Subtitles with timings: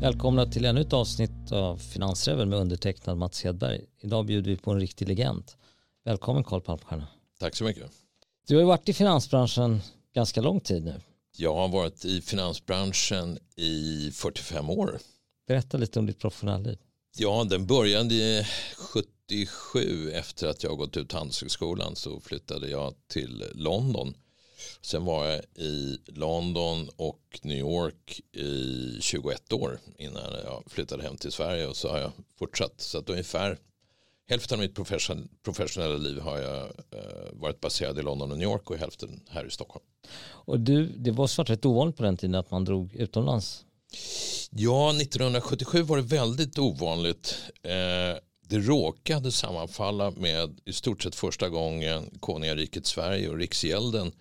[0.00, 3.84] Välkomna till ännu ett avsnitt av Finansräven med undertecknad Mats Hedberg.
[4.00, 5.44] Idag bjuder vi på en riktig legend.
[6.04, 7.06] Välkommen Karl Palmstierna.
[7.40, 7.90] Tack så mycket.
[8.46, 9.80] Du har ju varit i finansbranschen
[10.14, 11.00] ganska lång tid nu.
[11.36, 14.98] Jag har varit i finansbranschen i 45 år.
[15.48, 16.78] Berätta lite om ditt professionella liv.
[17.16, 24.14] Ja, den började 77 efter att jag gått ut Handelshögskolan så flyttade jag till London
[24.86, 31.16] Sen var jag i London och New York i 21 år innan jag flyttade hem
[31.16, 32.80] till Sverige och så har jag fortsatt.
[32.80, 33.58] Så att ungefär
[34.28, 34.74] hälften av mitt
[35.42, 39.46] professionella liv har jag eh, varit baserad i London och New York och hälften här
[39.46, 39.84] i Stockholm.
[40.28, 43.64] Och du, det var svårt rätt ovanligt på den tiden att man drog utomlands?
[44.50, 47.36] Ja, 1977 var det väldigt ovanligt.
[47.62, 48.18] Eh,
[48.48, 54.12] det råkade sammanfalla med i stort sett första gången konungariket Sverige och Riksgälden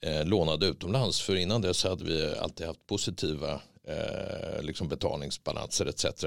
[0.00, 1.20] eh, lånade utomlands.
[1.20, 6.24] För innan dess hade vi alltid haft positiva eh, liksom betalningsbalanser etc.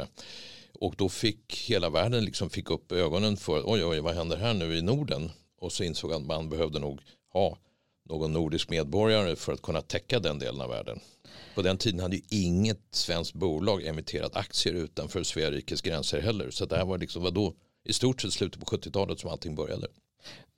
[0.73, 4.53] Och då fick hela världen liksom fick upp ögonen för oj, oj, vad händer här
[4.53, 5.31] nu i Norden?
[5.57, 7.01] Och så insåg att man behövde nog
[7.33, 7.57] ha
[8.09, 10.99] någon nordisk medborgare för att kunna täcka den delen av världen.
[11.55, 16.49] På den tiden hade ju inget svenskt bolag emitterat aktier utanför Sveriges gränser heller.
[16.49, 19.87] Så det här var liksom, vadå, i stort sett slutet på 70-talet som allting började.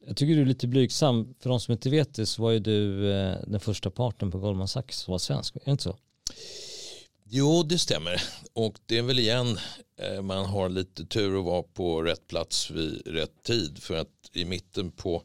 [0.06, 1.34] Jag tycker du är lite blygsam.
[1.40, 4.40] För de som inte vet det så var ju du eh, den första parten på
[4.40, 5.56] Goldman Sachs som var svensk.
[5.56, 5.98] Är det inte så?
[7.26, 8.24] Jo, det stämmer.
[8.54, 9.60] Och det är väl igen,
[9.98, 13.78] eh, man har lite tur att vara på rätt plats vid rätt tid.
[13.80, 15.24] För att i mitten på,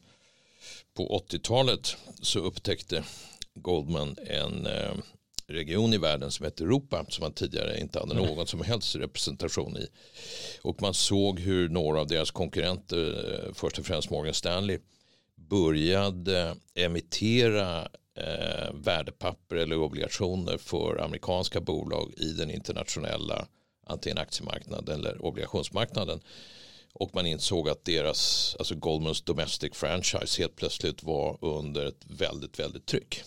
[0.96, 3.04] på 80-talet så upptäckte
[3.54, 4.92] Goldman en eh,
[5.48, 9.76] region i världen som hette Europa som man tidigare inte hade någon som helst representation
[9.76, 9.86] i.
[10.62, 14.78] Och man såg hur några av deras konkurrenter, eh, först och främst Morgan Stanley,
[15.36, 23.46] började emittera eh, värdepapper eller obligationer för amerikanska bolag i den internationella
[23.86, 26.20] antingen aktiemarknaden eller obligationsmarknaden.
[26.92, 32.58] Och man insåg att deras, alltså Goldmans domestic franchise helt plötsligt var under ett väldigt,
[32.58, 33.22] väldigt tryck.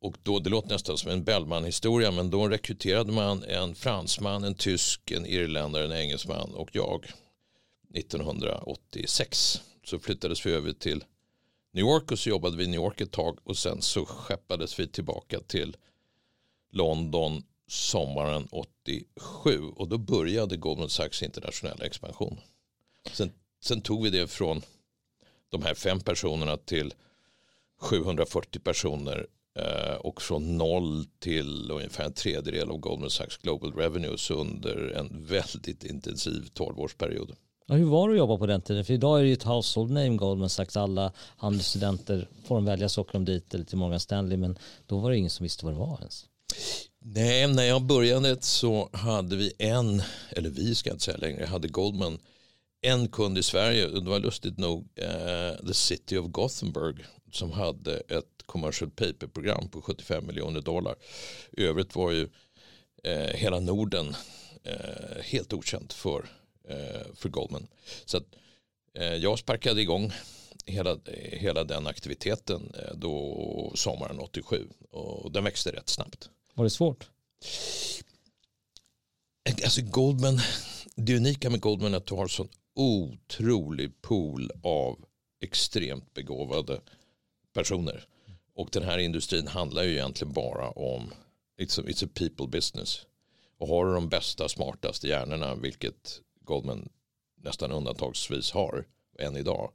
[0.00, 4.54] Och då, det låter nästan som en Bellman-historia men då rekryterade man en fransman, en
[4.54, 7.06] tysk, en irländare, en engelsman och jag
[7.94, 9.62] 1986.
[9.84, 11.04] Så flyttades vi över till
[11.72, 14.80] New York och så jobbade vi i New York ett tag och sen så skeppades
[14.80, 15.76] vi tillbaka till
[16.70, 22.40] London sommaren 87 och då började Goldman Sachs internationella expansion.
[23.12, 24.62] Sen, sen tog vi det från
[25.48, 26.94] de här fem personerna till
[27.80, 29.26] 740 personer
[30.00, 35.84] och från noll till ungefär en tredjedel av Goldman Sachs Global Revenues under en väldigt
[35.84, 37.32] intensiv tolvårsperiod.
[37.66, 38.84] Ja, hur var det att jobba på den tiden?
[38.84, 40.76] För idag är det ju ett household name Goldman Sachs.
[40.76, 44.36] Alla handelsstudenter får de välja så åker de dit eller till Morgan Stanley.
[44.36, 46.26] Men då var det ingen som visste vad det var ens.
[47.00, 51.68] Nej, när jag började så hade vi en, eller vi ska inte säga längre, hade
[51.68, 52.18] Goldman
[52.80, 53.86] en kund i Sverige.
[53.86, 59.82] Det var lustigt nog uh, The City of Gothenburg som hade ett commercial paper-program på
[59.82, 60.94] 75 miljoner dollar.
[61.52, 62.28] I övrigt var ju
[63.04, 64.14] eh, hela Norden
[64.64, 66.28] eh, helt okänt för,
[66.68, 67.66] eh, för Goldman.
[68.04, 68.24] Så att,
[68.94, 70.12] eh, jag sparkade igång
[70.66, 70.98] hela,
[71.32, 76.30] hela den aktiviteten eh, då sommaren 87 och den växte rätt snabbt.
[76.54, 77.08] Var det svårt?
[79.64, 80.40] Alltså Goldman,
[80.94, 85.04] det unika med Goldman är att du har en sån otrolig pool av
[85.40, 86.80] extremt begåvade
[87.54, 88.06] personer.
[88.58, 91.14] Och den här industrin handlar ju egentligen bara om
[91.60, 93.06] it's a, it's a people business.
[93.58, 96.88] Och har du de bästa smartaste hjärnorna, vilket Goldman
[97.36, 98.84] nästan undantagsvis har
[99.18, 99.72] än idag.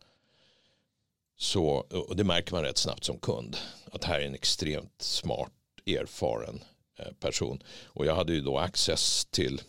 [1.37, 1.65] Så,
[2.07, 3.57] och det märker man rätt snabbt som kund.
[3.91, 5.51] Att här är en extremt smart,
[5.85, 6.63] erfaren
[6.99, 7.63] eh, person.
[7.85, 9.61] Och jag hade ju då access till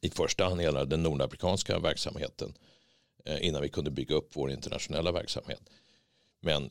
[0.00, 2.54] i första hand hela den nordamerikanska verksamheten
[3.24, 5.62] eh, innan vi kunde bygga upp vår internationella verksamhet.
[6.40, 6.70] Men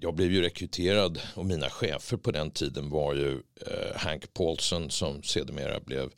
[0.00, 4.90] jag blev ju rekryterad och mina chefer på den tiden var ju eh, Hank Paulson
[4.90, 6.10] som sedermera blev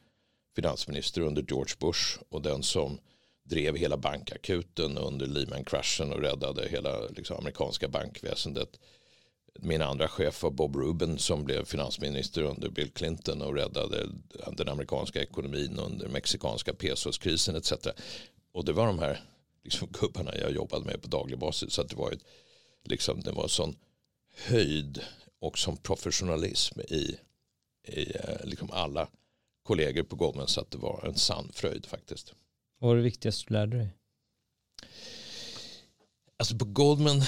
[0.57, 2.99] finansminister under George Bush och den som
[3.45, 8.81] drev hela bankakuten under Lehman-kraschen och räddade hela liksom, amerikanska bankväsendet.
[9.59, 14.09] Min andra chef var Bob Rubin som blev finansminister under Bill Clinton och räddade
[14.53, 17.73] den amerikanska ekonomin under mexikanska pesoskrisen etc.
[18.53, 19.21] Och det var de här
[19.65, 21.73] liksom, gubbarna jag jobbade med på daglig basis.
[21.73, 22.25] Så det var ett
[22.85, 23.77] liksom, det var sån
[24.35, 25.03] höjd
[25.41, 27.19] och som professionalism i,
[27.89, 29.09] i eh, liksom alla
[29.63, 32.35] kollegor på Goldman så att det var en sann fröjd faktiskt.
[32.79, 33.95] Vad var det viktigaste du lärde dig?
[36.37, 37.23] Alltså på Goldman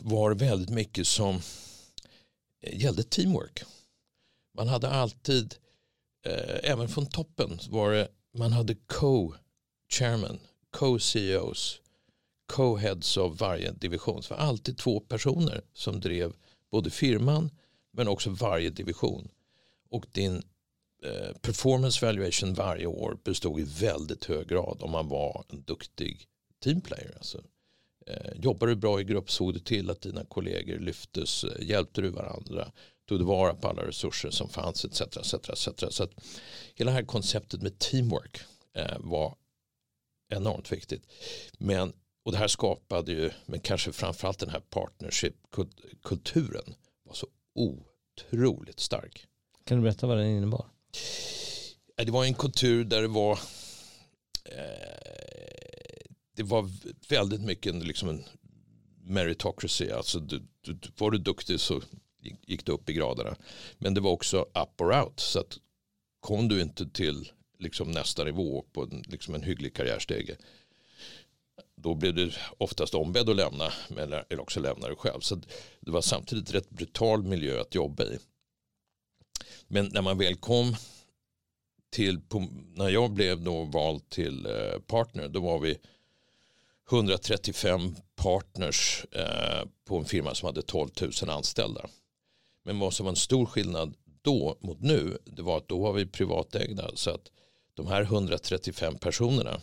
[0.00, 1.40] var det väldigt mycket som
[2.72, 3.62] gällde teamwork.
[4.56, 5.54] Man hade alltid
[6.26, 10.38] eh, även från toppen var det, man hade co-chairman,
[10.70, 11.80] co-CEOs,
[12.46, 14.22] co-heads av varje division.
[14.22, 16.32] Så det var alltid två personer som drev
[16.70, 17.50] både firman
[17.92, 19.28] men också varje division.
[19.90, 20.42] Och din
[21.04, 26.26] eh, performance valuation varje år bestod i väldigt hög grad om man var en duktig
[26.64, 27.14] teamplayer.
[27.16, 27.42] Alltså.
[28.06, 28.30] Eh,
[28.66, 32.72] du bra i grupp såg du till att dina kollegor lyftes, eh, hjälpte du varandra,
[33.08, 35.00] tog du vara på alla resurser som fanns etc.
[35.00, 35.84] etc, etc.
[35.90, 36.10] Så att
[36.74, 38.40] hela det här konceptet med teamwork
[38.74, 39.34] eh, var
[40.28, 41.06] enormt viktigt.
[41.58, 41.92] Men,
[42.24, 46.74] och det här skapade ju, men kanske framförallt den här partnership-kulturen
[47.04, 49.26] var så otroligt stark.
[49.64, 50.66] Kan du berätta vad den innebar?
[51.96, 53.38] Det var en kultur där det var
[56.36, 56.70] det var
[57.08, 58.24] väldigt mycket liksom en
[59.02, 59.90] meritocracy.
[59.90, 61.82] Alltså du, du, var du duktig så
[62.46, 63.36] gick du upp i graderna.
[63.78, 65.20] Men det var också up or out.
[65.20, 65.58] Så att
[66.20, 70.36] kom du inte till liksom nästa nivå på en, liksom en hygglig karriärstege
[71.76, 75.20] då blev du oftast ombedd att lämna eller också lämna du själv.
[75.20, 75.40] Så
[75.80, 78.18] det var samtidigt rätt brutal miljö att jobba i.
[79.66, 80.76] Men när man väl kom
[81.90, 82.20] till,
[82.74, 85.78] när jag blev då vald till eh, partner, då var vi
[86.90, 91.86] 135 partners eh, på en firma som hade 12 000 anställda.
[92.62, 95.92] Men vad som var en stor skillnad då mot nu, det var att då var
[95.92, 96.90] vi privatägda.
[96.94, 97.30] Så att
[97.74, 99.60] de här 135 personerna,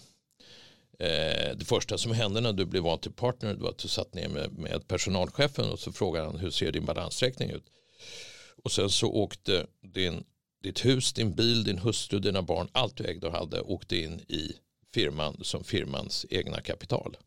[1.01, 4.13] eh, det första som hände när du blev vald till partner var att du satt
[4.13, 7.63] ner med, med personalchefen och så frågade han hur ser din balansräkning ut.
[8.63, 10.23] Och sen så åkte din,
[10.63, 14.19] ditt hus, din bil, din hustru, dina barn, allt du ägde och hade åkte in
[14.19, 14.53] i
[14.93, 17.17] firman som firmans egna kapital.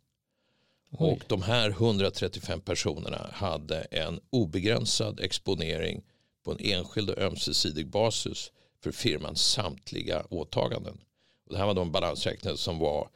[0.90, 1.12] Oj.
[1.12, 6.02] Och de här 135 personerna hade en obegränsad exponering
[6.44, 11.00] på en enskild och ömsesidig basis för firmans samtliga åtaganden.
[11.46, 13.08] Och det här var de balansräkningar som var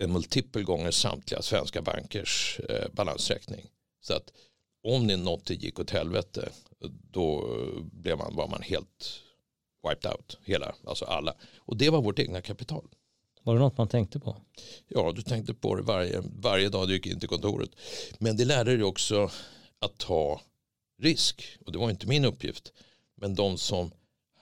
[0.00, 3.70] multipel gånger samtliga svenska bankers eh, balansräkning.
[4.00, 4.32] Så att
[4.82, 6.48] om ni något gick åt helvete
[7.10, 7.56] då
[7.92, 9.22] blev man, var man helt
[9.88, 10.38] wiped out.
[10.44, 11.34] Hela, alltså alla.
[11.58, 12.88] Och det var vårt egna kapital.
[13.42, 14.36] Var det något man tänkte på?
[14.88, 17.70] Ja, du tänkte på det varje, varje dag du gick in till kontoret.
[18.18, 19.30] Men det lärde dig också
[19.78, 20.40] att ta
[20.98, 21.58] risk.
[21.66, 22.72] Och det var inte min uppgift.
[23.14, 23.90] Men de som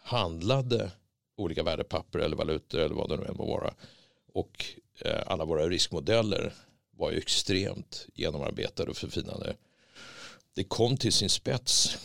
[0.03, 0.91] handlade
[1.37, 3.75] olika värdepapper eller valutor eller vad det nu än må vara.
[4.33, 4.65] Och
[5.27, 6.53] alla våra riskmodeller
[6.97, 9.57] var ju extremt genomarbetade och förfinade.
[10.55, 11.99] Det kom till sin spets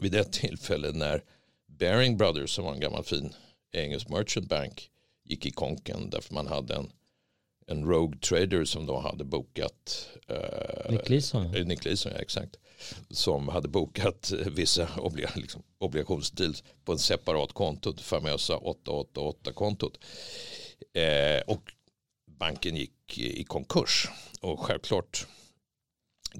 [0.00, 1.22] vid ett tillfälle när
[1.66, 3.34] Baring Brothers som var en gammal fin
[3.72, 4.90] engelsk merchant bank
[5.24, 6.90] gick i konken därför man hade en,
[7.66, 11.54] en Rogue Trader som då hade bokat eh, Nick Leeson.
[11.54, 12.56] Eh, Nick Leeson, ja, exakt.
[13.10, 19.98] Som hade bokat vissa oblig, liksom, obligationsdeals på en separat konto, famösa 888-kontot.
[20.94, 21.72] Eh, och
[22.42, 24.08] banken gick i konkurs.
[24.40, 25.26] Och självklart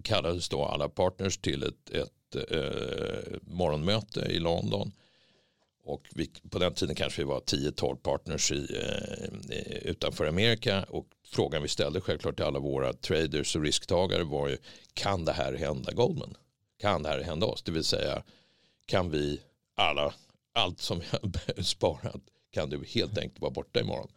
[0.04, 4.92] kallades då alla partners till ett, ett eh, morgonmöte i London
[5.84, 10.84] och vi, på den tiden kanske vi var 10-12 partners i, eh, utanför Amerika.
[10.88, 14.58] Och frågan vi ställde självklart till alla våra traders och risktagare var ju
[14.94, 16.34] kan det här hända Goldman?
[16.80, 17.62] Kan det här hända oss?
[17.62, 18.22] Det vill säga
[18.86, 19.40] kan vi
[19.76, 20.14] alla,
[20.52, 24.08] allt som jag sparat kan du helt enkelt vara borta imorgon.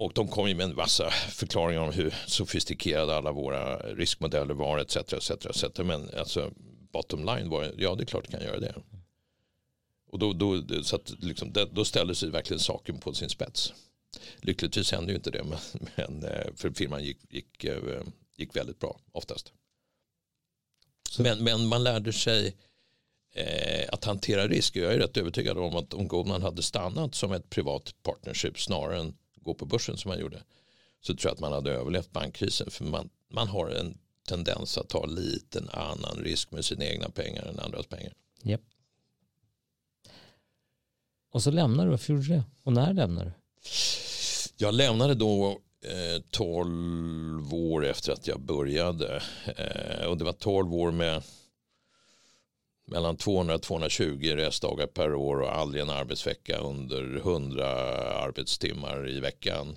[0.00, 4.78] Och de kom ju med en massa förklaringar om hur sofistikerade alla våra riskmodeller var
[4.78, 4.96] etc.
[4.96, 5.78] etc, etc.
[5.78, 6.52] Men alltså
[6.92, 8.74] bottom line var ja det är klart det kan göra det.
[10.10, 13.72] Och då, då, så att liksom, då ställde sig verkligen saken på sin spets.
[14.36, 15.58] Lyckligtvis hände ju inte det, men,
[15.96, 18.02] men eh, för firman gick, gick, eh,
[18.36, 19.52] gick väldigt bra oftast.
[21.18, 22.56] Men, men man lärde sig
[23.34, 24.76] eh, att hantera risk.
[24.76, 29.00] Jag är rätt övertygad om att om Goldman hade stannat som ett privat partnership snarare
[29.00, 30.42] än gå på börsen som man gjorde
[31.00, 32.70] så tror jag att man hade överlevt bankkrisen.
[32.70, 37.42] För man, man har en tendens att ta lite annan risk med sina egna pengar
[37.46, 38.12] än andras pengar.
[38.44, 38.60] Yep.
[41.32, 42.44] Och så lämnar du, varför gjorde du det?
[42.62, 43.32] Och när lämnar du?
[44.56, 49.22] Jag lämnade då eh, 12 år efter att jag började.
[49.56, 51.22] Eh, och det var 12 år med
[52.90, 57.66] mellan 200-220 resdagar per år och aldrig en arbetsvecka under 100
[58.14, 59.76] arbetstimmar i veckan.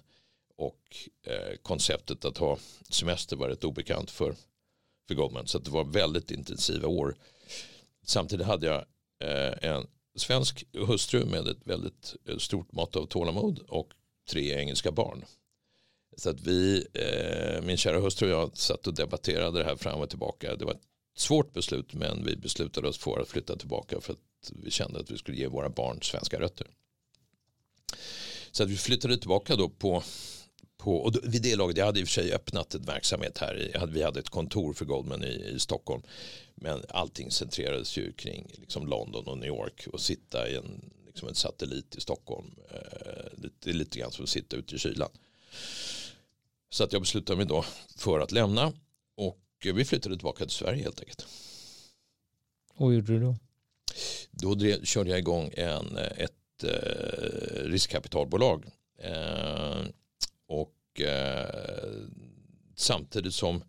[0.57, 0.79] Och
[1.27, 2.57] eh, konceptet att ha
[2.89, 4.35] semester var rätt obekant för,
[5.07, 5.47] för Goldman.
[5.47, 7.15] Så det var väldigt intensiva år.
[8.05, 8.85] Samtidigt hade jag
[9.23, 13.93] eh, en svensk hustru med ett väldigt eh, stort mått av tålamod och
[14.29, 15.25] tre engelska barn.
[16.17, 19.99] Så att vi, eh, min kära hustru och jag satt och debatterade det här fram
[20.01, 20.55] och tillbaka.
[20.55, 24.51] Det var ett svårt beslut men vi beslutade oss för att flytta tillbaka för att
[24.63, 26.67] vi kände att vi skulle ge våra barn svenska rötter.
[28.51, 30.03] Så att vi flyttade tillbaka då på,
[30.77, 33.37] på och då, vid det laget, jag hade i och för sig öppnat ett verksamhet
[33.37, 36.03] här, vi hade ett kontor för Goldman i, i Stockholm.
[36.55, 41.27] Men allting centrerades ju kring liksom London och New York och sitta i en, liksom
[41.27, 42.55] en satellit i Stockholm.
[42.71, 45.09] Eh, det är lite grann som att sitta ute i kylan.
[46.69, 47.65] Så att jag beslutade mig då
[47.97, 48.73] för att lämna
[49.15, 51.27] och vi flyttade tillbaka till Sverige helt enkelt.
[52.75, 53.35] Och vad gjorde du då?
[54.31, 58.65] Då drev, körde jag igång en, ett eh, riskkapitalbolag.
[58.97, 59.81] Eh,
[60.47, 61.91] och eh,
[62.75, 63.63] samtidigt som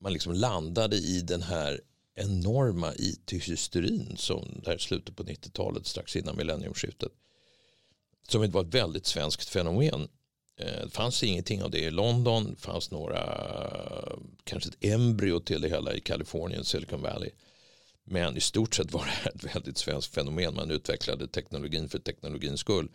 [0.00, 1.80] man liksom landade i den här
[2.14, 7.12] enorma it-hysterin som där slutet på 90-talet strax innan millenniumskiftet.
[8.28, 10.08] Som var ett väldigt svenskt fenomen.
[10.56, 12.54] Eh, det fanns ingenting av det i London.
[12.54, 13.22] Det fanns några,
[14.44, 17.30] kanske ett embryo till det hela i Kalifornien, Silicon Valley.
[18.04, 20.54] Men i stort sett var det ett väldigt svenskt fenomen.
[20.54, 22.88] Man utvecklade teknologin för teknologins skull.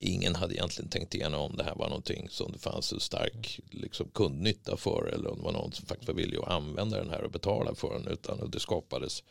[0.00, 3.60] Ingen hade egentligen tänkt igenom om det här var någonting som det fanns en stark
[3.70, 7.10] liksom, kundnytta för eller om det var någon som faktiskt var villig att använda den
[7.10, 9.22] här och betala för den utan det skapades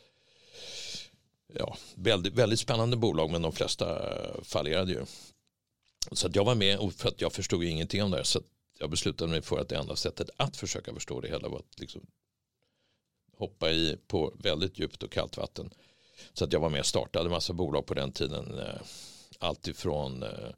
[1.54, 4.02] ja, väldigt, väldigt spännande bolag men de flesta
[4.44, 5.06] fallerade ju.
[6.12, 8.42] Så att jag var med och för att jag förstod ingenting om det här så
[8.80, 11.80] jag beslutade mig för att det enda sättet att försöka förstå det hela var att
[11.80, 12.06] liksom
[13.38, 15.74] hoppa i på väldigt djupt och kallt vatten.
[16.34, 18.60] Så att jag var med och startade massa bolag på den tiden.
[18.60, 18.80] Alltifrån...
[19.40, 20.50] allt ifrån eh,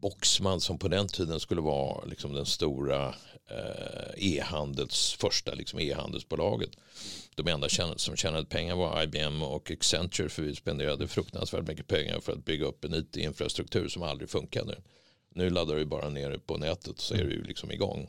[0.00, 3.14] Boxman som på den tiden skulle vara liksom den stora
[3.50, 6.70] eh, e-handels första liksom e-handelsbolaget.
[7.34, 12.20] De enda som tjänade pengar var IBM och Accenture för vi spenderade fruktansvärt mycket pengar
[12.20, 14.78] för att bygga upp en it-infrastruktur som aldrig funkade.
[15.34, 18.08] Nu laddar du bara ner det på nätet så är du liksom igång.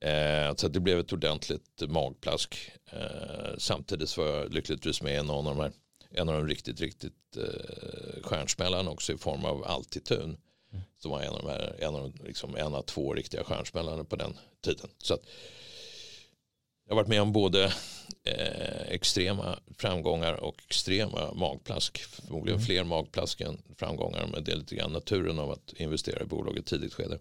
[0.00, 2.72] Eh, så det blev ett ordentligt magplask.
[2.92, 5.72] Eh, samtidigt var jag lyckligtvis med i någon av de här
[6.10, 10.36] en av de riktigt, riktigt eh, stjärnsmällarna också i form av Altitun.
[10.98, 14.16] Som var en av, de här, en, av, liksom, en av två riktiga stjärnsmällarna på
[14.16, 14.90] den tiden.
[14.98, 15.20] Så att,
[16.88, 17.64] jag har varit med om både
[18.24, 21.98] eh, extrema framgångar och extrema magplask.
[21.98, 22.66] Förmodligen mm.
[22.66, 24.28] fler magplask än framgångar.
[24.32, 27.18] Men det är lite grann naturen av att investera i bolag i tidigt skede.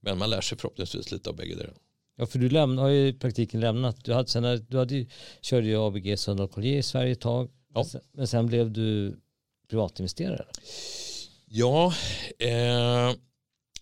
[0.00, 1.74] Men man lär sig förhoppningsvis lite av bägge delar.
[2.16, 4.04] Ja, för du lämn, har ju i praktiken lämnat.
[4.04, 5.06] Du, hade, sen, du hade
[5.40, 6.16] körde ju ABG
[6.50, 7.50] Collier i Sverige ett tag.
[7.74, 7.84] Ja.
[8.12, 9.16] Men sen blev du
[9.68, 10.46] privatinvesterare?
[11.54, 11.92] Ja,
[12.38, 13.14] eh,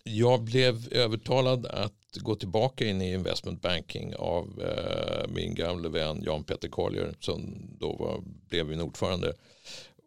[0.03, 6.23] jag blev övertalad att gå tillbaka in i investment banking av eh, min gamle vän
[6.25, 9.33] Jan Petter Collier som då var, blev min ordförande.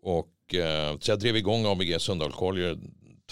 [0.02, 2.78] Och, eh, så jag drev igång ABG Sundal Collier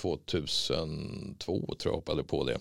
[0.00, 2.58] 2002 tror jag hoppade på det.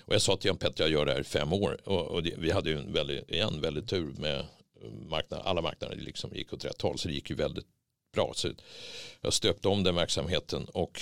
[0.00, 2.22] Och jag sa till Jan Petter jag gör det här i fem år och, och
[2.22, 4.46] det, vi hade ju en väldigt, igen, väldigt tur med
[5.08, 7.66] marknad, alla marknader liksom gick åt rätt håll så det gick ju väldigt
[8.12, 8.32] bra.
[8.34, 8.50] Så
[9.20, 11.00] jag stöpte om den verksamheten och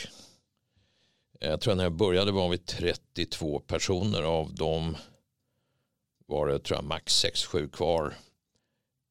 [1.41, 4.97] eh, jag tror när jag började var vi 32 personer av dem
[6.27, 8.15] var det tror jag max 6-7 kvar.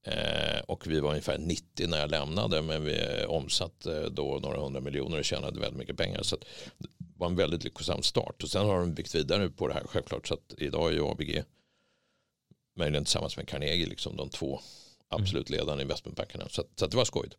[0.08, 4.82] Eh, och vi var ungefär 90 när jag lämnade men vi omsatte då några hundra
[4.82, 6.24] miljoner och tjänade väldigt mycket pengar.
[6.24, 6.36] Så
[6.78, 6.88] det
[7.18, 10.28] var en väldigt lyckosam start och sen har de byggt vidare på det här självklart
[10.28, 11.44] så att idag är ju ABG
[12.76, 14.60] möjligen tillsammans med Carnegie, liksom de två
[15.12, 15.24] Mm.
[15.24, 16.50] absolut ledande investmentbankerna.
[16.50, 17.36] Så, så det var skojigt.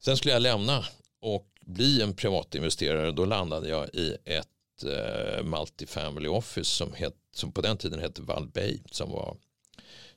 [0.00, 0.84] Sen skulle jag lämna
[1.20, 3.12] och bli en privatinvesterare.
[3.12, 8.22] Då landade jag i ett eh, multifamily office som, het, som på den tiden hette
[8.22, 9.36] Valbay som var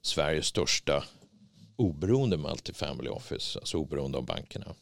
[0.02, 1.04] Sveriges största
[1.76, 4.76] oberoende multifamily office, alltså oberoende av bankerna.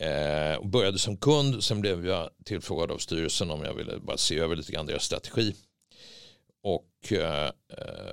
[0.00, 4.16] Eh, och började som kund, sen blev jag tillfrågad av styrelsen om jag ville bara
[4.16, 5.54] se över lite grann deras strategi.
[6.66, 7.50] Och eh,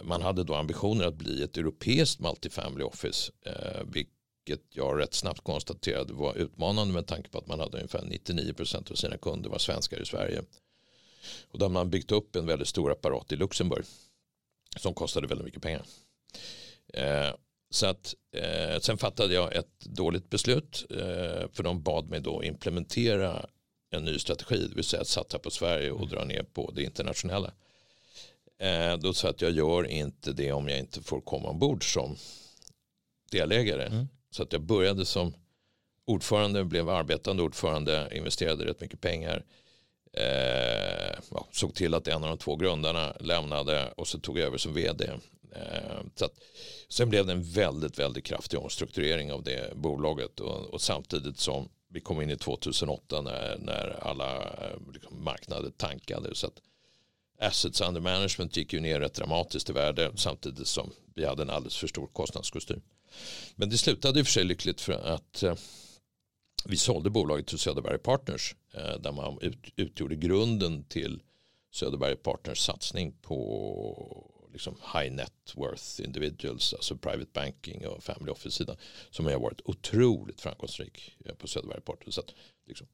[0.03, 3.31] man hade då ambitioner att bli ett europeiskt multifamily office.
[3.45, 8.01] Eh, vilket jag rätt snabbt konstaterade var utmanande med tanke på att man hade ungefär
[8.01, 10.41] 99% av sina kunder var svenskar i Sverige.
[11.47, 13.85] Och där man byggt upp en väldigt stor apparat i Luxemburg.
[14.77, 15.85] Som kostade väldigt mycket pengar.
[16.93, 17.33] Eh,
[17.69, 20.85] så att eh, sen fattade jag ett dåligt beslut.
[20.89, 23.45] Eh, för de bad mig då implementera
[23.89, 24.67] en ny strategi.
[24.67, 27.53] Det vill säga att satsa på Sverige och dra ner på det internationella.
[28.59, 31.93] Eh, då sa jag att jag gör inte det om jag inte får komma ombord
[31.93, 32.15] som
[33.31, 33.85] delägare.
[33.85, 34.07] Mm.
[34.31, 35.33] Så att jag började som
[36.05, 39.45] ordförande, blev arbetande ordförande, investerade rätt mycket pengar.
[40.13, 44.47] Eh, ja, såg till att en av de två grundarna lämnade och så tog jag
[44.47, 45.09] över som vd.
[45.55, 46.33] Eh, så att,
[46.89, 51.69] sen blev det en väldigt, väldigt kraftig omstrukturering av det bolaget och, och samtidigt som
[51.89, 54.55] vi kom in i 2008 när, när alla
[54.93, 56.35] liksom, marknader tankade.
[56.35, 56.61] Så att
[57.43, 61.49] assets under management gick ju ner rätt dramatiskt i värde samtidigt som vi hade en
[61.49, 62.81] alldeles för stor kostnadskostym.
[63.55, 65.55] Men det slutade i och för sig lyckligt för att eh,
[66.65, 71.21] vi sålde bolaget till Söderberg Partners eh, där man ut, utgjorde grunden till
[71.71, 78.77] Söderberg Partners satsning på liksom high net worth individuals, alltså private banking och family office-sidan
[79.09, 82.15] som har varit otroligt framgångsrik eh, på Söderberg Partners.
[82.15, 82.33] Så att,
[82.67, 82.87] liksom,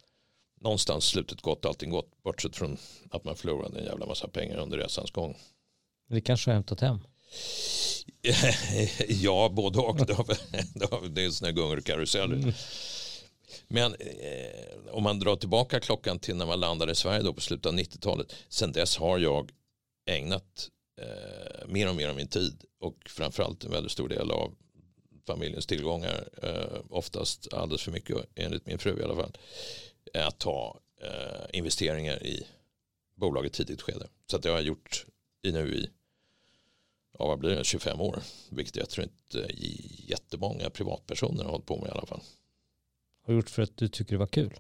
[0.60, 2.78] någonstans slutet gott, allting gott, bortsett från
[3.12, 5.38] att man förlorade en jävla massa pengar under resans gång.
[6.10, 7.00] Det kanske har hämtat hem.
[9.08, 9.98] ja, både och.
[11.10, 12.36] Det är sådana gungor och karuseller.
[12.36, 12.54] Mm.
[13.68, 17.42] Men eh, om man drar tillbaka klockan till när man landade i Sverige då på
[17.42, 18.36] slutet av 90-talet.
[18.50, 19.52] Sen dess har jag
[20.10, 20.70] ägnat
[21.02, 24.56] eh, mer och mer av min tid och framförallt en väldigt stor del av
[25.28, 26.30] familjens tillgångar.
[26.44, 29.38] Eh, oftast alldeles för mycket enligt min fru i alla fall.
[30.14, 32.48] Att ta eh, investeringar i
[33.16, 34.08] bolaget tidigt skede.
[34.28, 35.06] Så att det har jag gjort
[35.42, 35.90] i nu i
[37.20, 38.24] ja, vad blir det, 25 år.
[38.50, 39.48] Vilket jag tror inte
[40.08, 42.22] jättemånga privatpersoner har hållit på med i alla fall.
[43.26, 44.54] Har du gjort för att du tycker det var kul?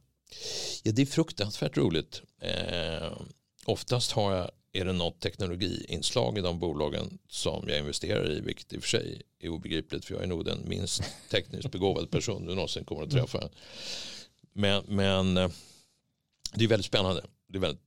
[0.84, 2.22] Ja, det är fruktansvärt roligt.
[2.40, 3.12] Eh,
[3.66, 8.74] oftast har jag, är det något teknologiinslag i de bolagen som jag investerar i, vilket
[8.74, 12.46] i och för sig är obegripligt för jag är nog den minst tekniskt begåvade person
[12.46, 13.50] du någonsin kommer att träffa.
[14.54, 15.50] Men, men eh,
[16.54, 17.26] det är väldigt spännande.
[17.48, 17.84] Det är väldigt,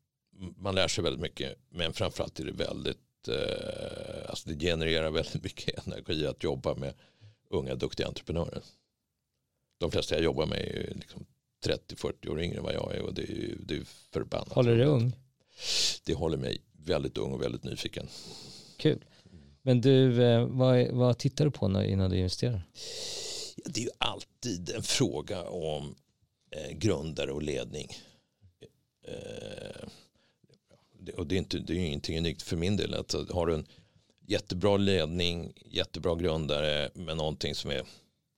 [0.58, 5.42] man lär sig väldigt mycket, men framförallt är det väldigt, eh, alltså det genererar väldigt
[5.42, 6.94] mycket energi att jobba med
[7.50, 8.62] unga duktiga entreprenörer
[9.82, 11.26] de flesta jag jobbar med är liksom
[11.66, 14.52] 30-40 år yngre än vad jag är och det är, det är förbannat.
[14.52, 15.12] Håller det ung?
[16.04, 18.08] Det håller mig väldigt ung och väldigt nyfiken.
[18.76, 19.04] Kul.
[19.62, 22.62] Men du, eh, vad, vad tittar du på innan du investerar?
[23.64, 25.94] Det är ju alltid en fråga om
[26.72, 27.88] grundare och ledning.
[29.06, 29.88] Eh,
[31.16, 32.94] och det är, inte, det är ju ingenting unikt för min del.
[32.94, 33.66] Att har du en
[34.26, 37.82] jättebra ledning, jättebra grundare med någonting som är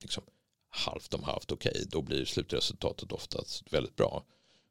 [0.01, 0.23] liksom,
[0.69, 4.23] halvt om halvt okej, okay, då blir slutresultatet oftast väldigt bra.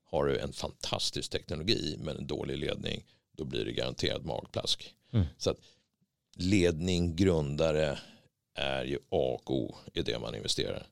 [0.04, 3.04] Har du en fantastisk teknologi men en dålig ledning,
[3.37, 4.94] då blir det garanterat magplask.
[5.12, 5.26] Mm.
[5.38, 5.59] Så att
[6.37, 7.98] ledning, grundare
[8.54, 10.87] är ju A och O i det man investerar.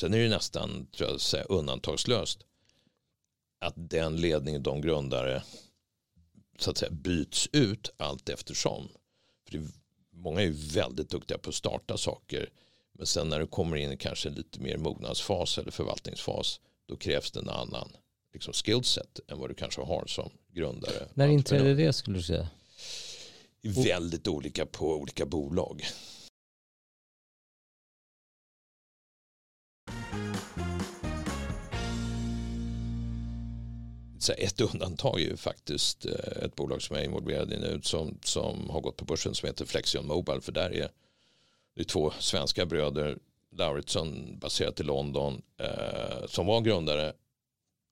[0.00, 2.38] Sen är det nästan tror jag, säga, undantagslöst
[3.58, 5.42] att den ledning de grundare
[6.58, 8.88] så att säga, byts ut allt eftersom.
[9.44, 9.68] För det,
[10.10, 12.50] många är väldigt duktiga på att starta saker
[12.92, 17.30] men sen när du kommer in i kanske lite mer mognadsfas eller förvaltningsfas då krävs
[17.30, 17.92] det en annan
[18.32, 21.08] liksom skillset än vad du kanske har som grundare.
[21.14, 22.48] När inträder det skulle du säga?
[23.62, 25.84] Väldigt olika på olika bolag.
[34.22, 37.80] Så ett undantag är ju faktiskt eh, ett bolag som jag är involverad i nu
[37.82, 40.88] som, som har gått på börsen som heter Flexion Mobile för där är
[41.74, 43.18] det är två svenska bröder,
[43.50, 47.12] Lauritsson baserat i London, eh, som var grundare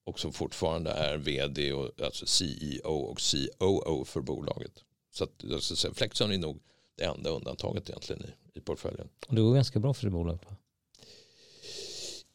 [0.04, 4.84] och som fortfarande är vd och alltså CEO och COO för bolaget.
[5.10, 6.60] Så att jag ska säga, är nog
[6.96, 9.08] det enda undantaget egentligen i, i portföljen.
[9.28, 10.56] Och det går ganska bra för det bolaget va?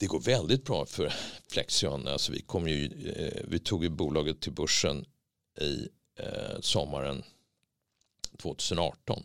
[0.06, 1.14] Det går väldigt bra för
[1.48, 2.08] Flexion.
[2.08, 5.06] Alltså vi, kom ju, eh, vi tog ju bolaget till börsen
[5.62, 5.88] i
[6.20, 7.24] eh, sommaren
[8.38, 9.24] 2018.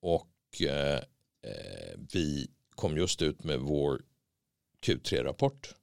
[0.00, 1.00] Och eh,
[1.44, 4.02] Eh, vi kom just ut med vår
[4.86, 5.74] Q3-rapport.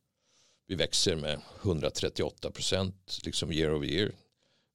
[0.68, 4.12] Vi växer med 138 procent liksom year over year.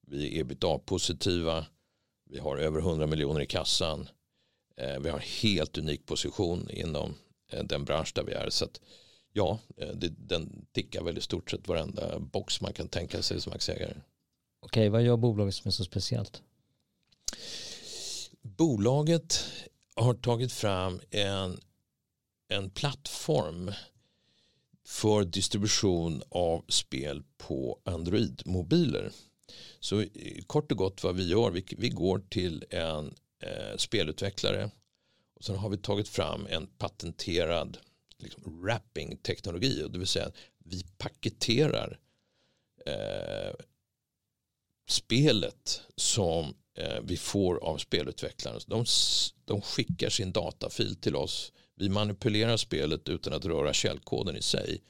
[0.07, 1.65] Vi är ebitda-positiva.
[2.29, 4.09] Vi har över 100 miljoner i kassan.
[4.77, 7.15] Eh, vi har helt unik position inom
[7.51, 8.49] eh, den bransch där vi är.
[8.49, 8.81] Så att,
[9.37, 13.53] ja, det, den tickar väl i stort sett varenda box man kan tänka sig som
[13.53, 13.93] aktieägare.
[14.59, 16.41] Okej, vad gör bolaget som är så speciellt?
[18.41, 19.43] Bolaget
[19.95, 21.59] har tagit fram en,
[22.47, 23.71] en plattform
[24.85, 29.11] för distribution av spel på Android-mobiler.
[29.79, 30.05] Så
[30.47, 34.69] kort och gott vad vi gör, vi, vi går till en eh, spelutvecklare
[35.35, 37.77] och sen har vi tagit fram en patenterad
[38.19, 39.87] liksom, wrapping-teknologi.
[39.89, 41.99] Det vill säga att vi paketerar
[42.85, 43.53] eh,
[44.87, 48.59] spelet som Eh, vi får av spelutvecklaren.
[48.67, 48.85] De,
[49.45, 51.51] de skickar sin datafil till oss.
[51.75, 54.81] Vi manipulerar spelet utan att röra källkoden i sig.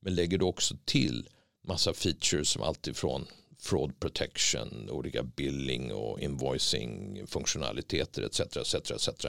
[0.00, 1.28] Men lägger då också till
[1.64, 3.26] massa features som alltifrån
[3.58, 8.40] fraud protection, olika billing och invoicing funktionaliteter etc.
[8.40, 9.26] etc, etc.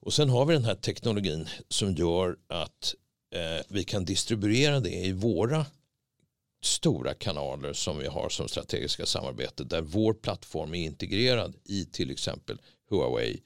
[0.00, 2.94] Och sen har vi den här teknologin som gör att
[3.34, 5.66] eh, vi kan distribuera det i våra
[6.62, 12.10] stora kanaler som vi har som strategiska samarbete där vår plattform är integrerad i till
[12.10, 13.40] exempel Huawei,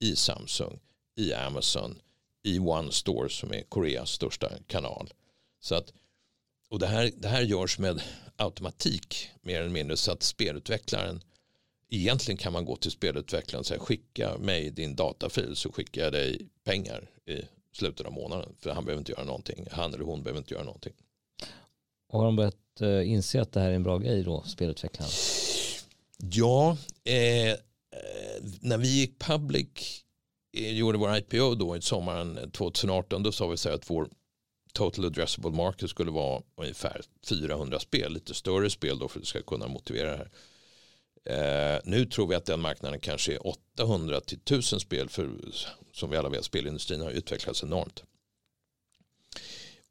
[0.00, 0.80] i Samsung,
[1.16, 1.98] i Amazon,
[2.42, 5.12] i One Store som är Koreas största kanal.
[5.60, 5.92] Så att,
[6.68, 8.02] och det här, det här görs med
[8.36, 11.20] automatik mer eller mindre så att spelutvecklaren
[11.92, 16.12] egentligen kan man gå till spelutvecklaren och säga skicka mig din datafil så skickar jag
[16.12, 19.66] dig pengar i slutet av månaden för han behöver inte göra någonting.
[19.70, 20.92] Han eller hon behöver inte göra någonting.
[22.08, 25.10] Och har de börjat uh, inse att det här är en bra grej då, spelutvecklaren?
[26.18, 27.56] Ja, eh,
[28.60, 30.02] när vi gick public,
[30.56, 34.08] eh, gjorde vår IPO då i sommaren 2018, då sa vi så här att vår
[34.72, 39.28] total addressable market skulle vara ungefär 400 spel, lite större spel då för att det
[39.28, 40.30] ska kunna motivera det här.
[41.24, 45.30] Eh, nu tror vi att den marknaden kanske är 800 till 1000 spel för
[45.92, 48.02] som vi alla vet spelindustrin har utvecklats enormt.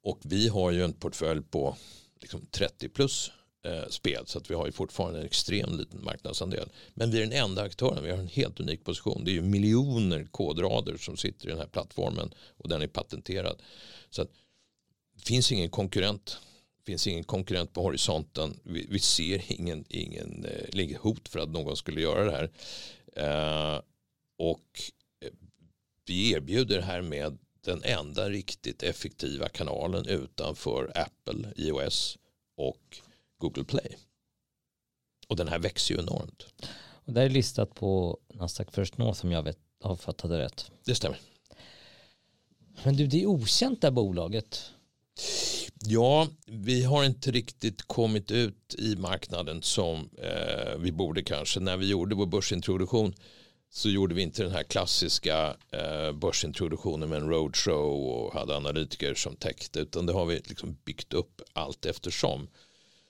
[0.02, 1.76] Och vi har ju en portfölj på
[2.22, 3.32] liksom 30 plus
[3.64, 6.70] eh, spel så att vi har ju fortfarande en extrem liten marknadsandel.
[6.94, 9.24] Men vi är den enda aktören, vi har en helt unik position.
[9.26, 13.62] Det är ju miljoner kodrader som sitter i den här plattformen och den är patenterad.
[14.10, 14.30] Så att,
[15.16, 16.40] det finns ingen konkurrent
[16.92, 18.60] finns ingen konkurrent på horisonten.
[18.64, 22.50] Vi, vi ser ingen, ingen eh, hot för att någon skulle göra det här.
[23.16, 23.82] Eh,
[24.38, 24.82] och
[25.26, 25.32] eh,
[26.06, 32.18] vi erbjuder här med den enda riktigt effektiva kanalen utanför Apple, iOS
[32.58, 32.98] och
[33.38, 33.98] Google Play.
[35.28, 36.46] Och den här växer ju enormt.
[37.06, 40.72] Och det är listat på Nasdaq First North om jag vet, har fattat det rätt.
[40.86, 41.20] Det stämmer.
[42.84, 44.72] Men du, det är okänt det bolaget.
[45.86, 51.60] Ja, vi har inte riktigt kommit ut i marknaden som eh, vi borde kanske.
[51.60, 53.14] När vi gjorde vår börsintroduktion
[53.70, 59.14] så gjorde vi inte den här klassiska eh, börsintroduktionen med en roadshow och hade analytiker
[59.14, 62.48] som täckte utan det har vi liksom byggt upp allt eftersom.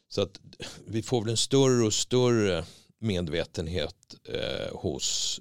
[0.10, 0.40] Så att
[0.86, 2.66] vi får väl en större och större
[3.00, 5.40] medvetenhet eh, hos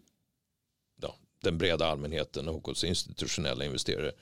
[1.02, 4.12] ja, den breda allmänheten och hos institutionella investerare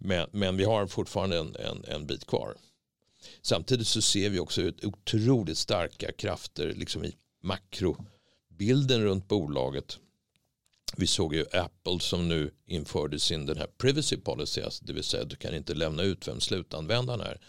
[0.00, 2.54] men, men vi har fortfarande en, en, en bit kvar.
[3.42, 9.98] Samtidigt så ser vi också ut otroligt starka krafter liksom i makrobilden runt bolaget.
[10.96, 15.04] Vi såg ju Apple som nu införde sin den här privacy policy, alltså det vill
[15.04, 17.40] säga du kan inte lämna ut vem slutanvändaren är.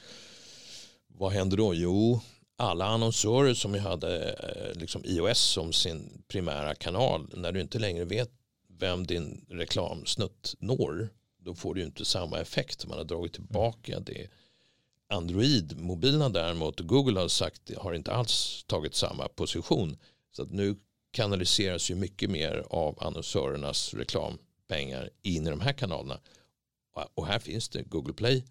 [1.08, 1.74] Vad händer då?
[1.74, 2.22] Jo,
[2.56, 8.06] alla annonsörer som hade eh, liksom iOS som sin primära kanal, när du inte längre
[8.06, 8.32] vet
[8.68, 11.10] vem din reklamsnutt når
[11.43, 12.86] då får du inte samma effekt.
[12.86, 14.27] Man har dragit tillbaka det.
[15.10, 19.97] Android-mobilerna däremot, Google har sagt, har inte alls tagit samma position.
[20.32, 20.75] Så att nu
[21.12, 26.19] kanaliseras ju mycket mer av annonsörernas reklampengar in i de här kanalerna.
[27.13, 28.45] Och här finns det Google Play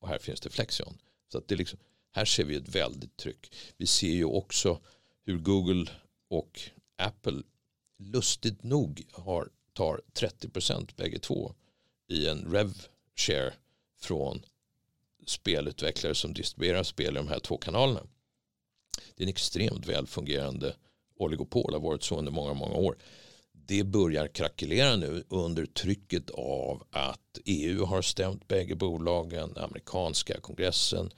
[0.00, 0.98] och här finns det Flexion.
[1.32, 1.78] Så att det liksom,
[2.12, 3.54] här ser vi ett väldigt tryck.
[3.76, 4.80] Vi ser ju också
[5.24, 5.90] hur Google
[6.28, 6.60] och
[6.96, 7.42] Apple
[7.98, 11.54] lustigt nog har, tar 30% bägge två
[12.10, 13.52] i en rev share
[14.00, 14.42] från
[15.26, 18.02] spelutvecklare som distribuerar spel i de här två kanalerna.
[19.14, 20.74] Det är en extremt välfungerande
[21.16, 22.96] oligopol, har varit så under många, många år.
[23.52, 31.10] Det börjar krackelera nu under trycket av att EU har stämt bägge bolagen, amerikanska kongressen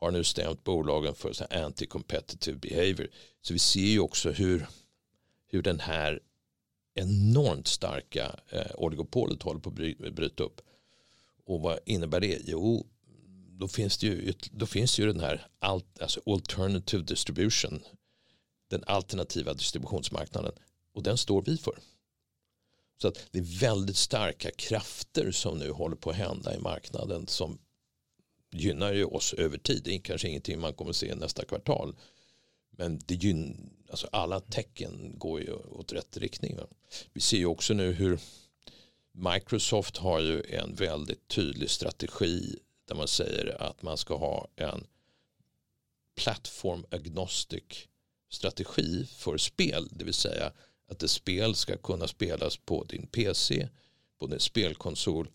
[0.00, 3.08] har nu stämt bolagen för anti-competitive behavior.
[3.42, 4.66] Så vi ser ju också hur,
[5.46, 6.20] hur den här
[6.94, 10.60] enormt starka eh, oligopolet håller på att bryta upp.
[11.44, 12.40] Och vad innebär det?
[12.44, 12.86] Jo,
[13.50, 17.82] då finns det ju, då finns ju den här alt, alltså alternative distribution.
[18.70, 20.52] Den alternativa distributionsmarknaden.
[20.92, 21.78] Och den står vi för.
[23.02, 27.26] Så att det är väldigt starka krafter som nu håller på att hända i marknaden
[27.26, 27.58] som
[28.52, 29.82] gynnar ju oss över tid.
[29.84, 31.96] Det är kanske ingenting man kommer se nästa kvartal.
[32.70, 33.56] Men det gynnar
[33.94, 36.56] alltså alla tecken går ju åt rätt riktning.
[36.56, 36.66] Va?
[37.12, 38.20] Vi ser ju också nu hur
[39.12, 44.86] Microsoft har ju en väldigt tydlig strategi där man säger att man ska ha en
[46.16, 47.88] plattform agnostic
[48.30, 49.88] strategi för spel.
[49.90, 50.52] Det vill säga
[50.88, 53.68] att ett spel ska kunna spelas på din PC,
[54.18, 55.30] på din spelkonsol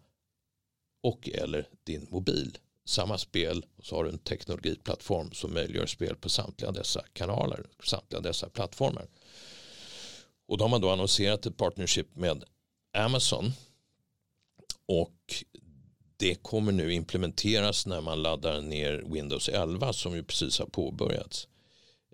[1.01, 2.57] och eller din mobil
[2.89, 7.65] samma spel och så har du en teknologiplattform som möjliggör spel på samtliga dessa kanaler,
[7.83, 9.07] samtliga dessa plattformar.
[10.47, 12.43] Och då har man då annonserat ett partnership med
[12.93, 13.51] Amazon
[14.85, 15.43] och
[16.17, 21.47] det kommer nu implementeras när man laddar ner Windows 11 som ju precis har påbörjats.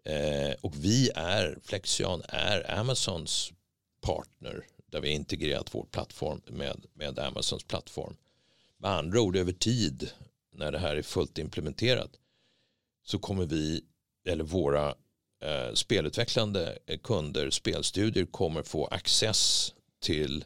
[0.06, 3.54] Eh, och vi är, Flexion är Amazons
[4.02, 8.16] partner där vi har integrerat vår plattform med, med Amazons plattform.
[8.78, 10.12] Med andra ord över tid
[10.58, 12.12] när det här är fullt implementerat
[13.04, 13.84] så kommer vi,
[14.28, 14.96] eller våra
[15.42, 20.46] eh, spelutvecklande kunder, spelstudier kommer få access till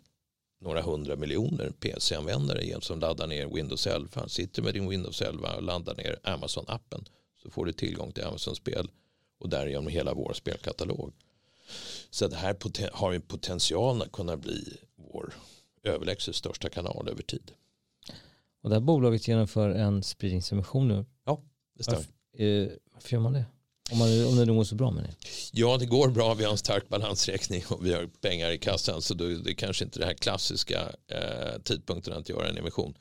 [0.62, 4.28] några hundra miljoner PC-användare som laddar ner Windows 11.
[4.28, 7.06] Sitter med din Windows 11 och laddar ner Amazon-appen
[7.44, 8.92] så får du tillgång till Amazon-spel
[9.40, 11.14] och därigenom hela vår spelkatalog.
[12.10, 15.34] Så det här har ju potential att kunna bli vår
[15.84, 17.52] överlägset största kanal över tid.
[18.62, 21.06] Och det här bolaget genomför en spridningsemission nu.
[21.26, 21.42] Ja,
[21.78, 22.06] det stämmer.
[22.32, 23.46] Varför, eh, varför gör man det?
[23.92, 25.14] Om, man, om det nu går så bra med det?
[25.52, 26.34] Ja, det går bra.
[26.34, 29.02] Vi har en stark balansräkning och vi har pengar i kassan.
[29.02, 32.94] Så det är kanske inte det här klassiska eh, tidpunkten att göra en emission.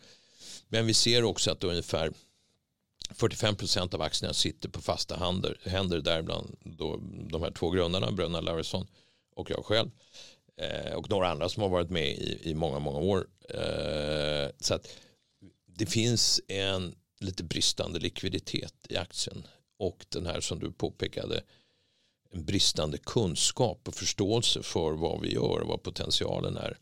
[0.69, 2.13] Men vi ser också att ungefär
[3.11, 8.13] 45 procent av aktierna sitter på fasta händer, händer däribland då de här två grundarna,
[8.13, 8.87] Bröderna Laurisson
[9.37, 9.91] och jag själv.
[10.57, 13.27] Eh, och några andra som har varit med i, i många, många år.
[13.49, 14.89] Eh, så att
[15.79, 19.47] det finns en lite bristande likviditet i aktien
[19.79, 21.43] och den här som du påpekade
[22.31, 26.79] en bristande kunskap och förståelse för vad vi gör och vad potentialen är.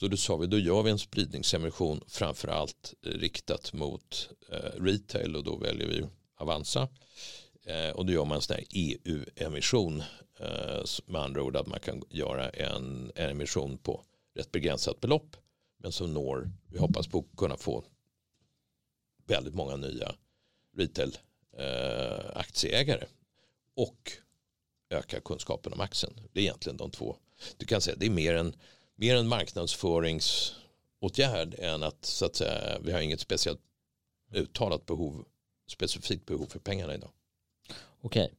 [0.00, 5.36] Så då sa vi då gör vi en spridningsemission framförallt eh, riktat mot eh, retail
[5.36, 6.88] och då väljer vi Avanza.
[7.64, 10.02] Eh, och då gör man en sån här EU-emission
[10.40, 15.36] eh, med andra ord att man kan göra en, en emission på rätt begränsat belopp
[15.78, 17.84] men som når, vi hoppas på att kunna få
[19.26, 20.14] väldigt många nya
[20.76, 21.18] retail
[21.58, 22.42] eh,
[23.74, 24.12] och
[24.90, 26.12] öka kunskapen om aktien.
[26.32, 27.16] Det är egentligen de två.
[27.56, 28.56] Du kan säga det är mer en,
[28.94, 33.60] mer en marknadsföringsåtgärd än att, så att säga, vi har inget speciellt
[34.32, 35.24] uttalat behov,
[35.66, 37.10] specifikt behov för pengarna idag.
[38.00, 38.32] Okej,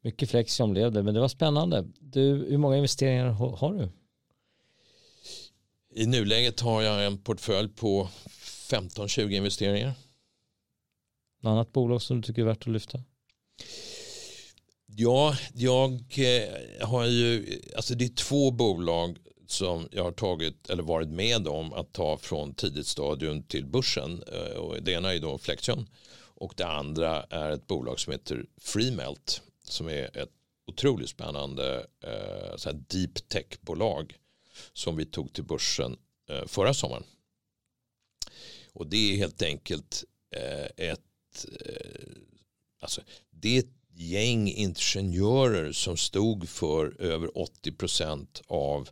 [0.00, 1.88] mycket flex som blev det, men det var spännande.
[1.98, 3.88] Du, hur många investeringar har du?
[5.94, 8.08] I nuläget har jag en portfölj på
[8.70, 9.92] 15-20 investeringar.
[11.40, 13.00] Något annat bolag som du tycker är värt att lyfta?
[14.86, 20.82] Ja, jag eh, har ju, alltså det är två bolag som jag har tagit eller
[20.82, 24.22] varit med om att ta från tidigt stadium till börsen.
[24.22, 25.88] Eh, och det ena är då Flexion
[26.34, 30.30] och det andra är ett bolag som heter Freemelt som är ett
[30.66, 34.14] otroligt spännande eh, så här deep tech-bolag
[34.72, 35.96] som vi tog till börsen
[36.46, 37.04] förra sommaren.
[38.72, 40.04] Och det är helt enkelt
[40.76, 41.09] ett
[42.80, 48.88] alltså, det gäng ingenjörer som stod för över 80 procent av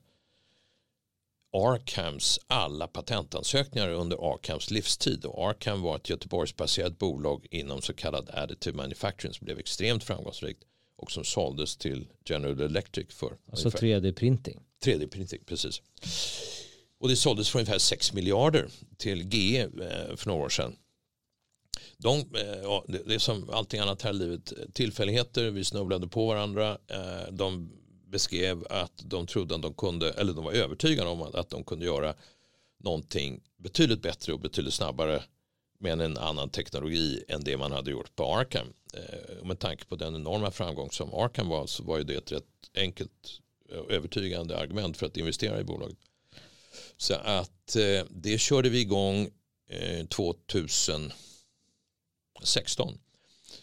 [1.53, 5.25] Arkhams alla patentansökningar under Arkhams livstid.
[5.25, 10.63] Och Arkham var ett Göteborgsbaserat bolag inom så kallad additive manufacturing som blev extremt framgångsrikt
[10.97, 13.37] och som såldes till General Electric för.
[13.51, 14.61] Alltså 3D-printing.
[14.85, 15.83] 3D-printing, precis.
[17.01, 20.77] Och det såldes för ungefär 6 miljarder till GE eh, för några år sedan.
[21.97, 24.53] De, eh, ja, det är som allting annat här i livet.
[24.73, 26.79] Tillfälligheter, vi snubblade på varandra.
[26.87, 27.71] Eh, de
[28.07, 31.85] beskrev att de trodde att de kunde, eller de var övertygade om att de kunde
[31.85, 32.15] göra
[32.79, 35.23] någonting betydligt bättre och betydligt snabbare
[35.79, 38.67] med en annan teknologi än det man hade gjort på Arkham.
[38.95, 42.15] Eh, och med tanke på den enorma framgång som Arkham var så var ju det
[42.15, 43.41] ett rätt enkelt
[43.89, 45.99] övertygande argument för att investera i bolaget.
[46.97, 47.77] Så att
[48.09, 49.31] det körde vi igång
[50.09, 51.13] 2000
[52.43, 52.99] 16.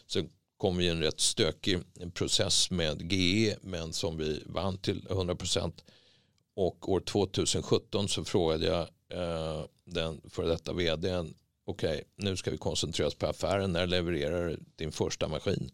[0.08, 0.24] Så
[0.58, 1.80] kom vi i en rätt stökig
[2.14, 5.74] process med GE men som vi vann till 100%
[6.56, 11.34] och år 2017 så frågade jag eh, den före detta vdn
[11.66, 13.72] okej okay, nu ska vi koncentrera oss på affären.
[13.72, 15.72] När levererar din första maskin?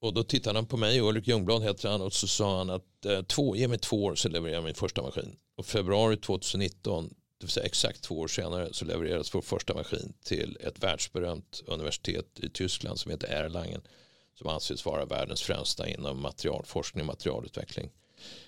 [0.00, 3.04] Och då tittade han på mig, Ulrik Ljungblad heter han och så sa han att
[3.04, 5.36] eh, två, ge mig två år så levererar jag min första maskin.
[5.56, 10.12] Och februari 2019 det vill säga exakt två år senare så levererades vår första maskin
[10.24, 13.80] till ett världsberömt universitet i Tyskland som heter Erlangen
[14.38, 17.90] som anses vara världens främsta inom materialforskning och materialutveckling.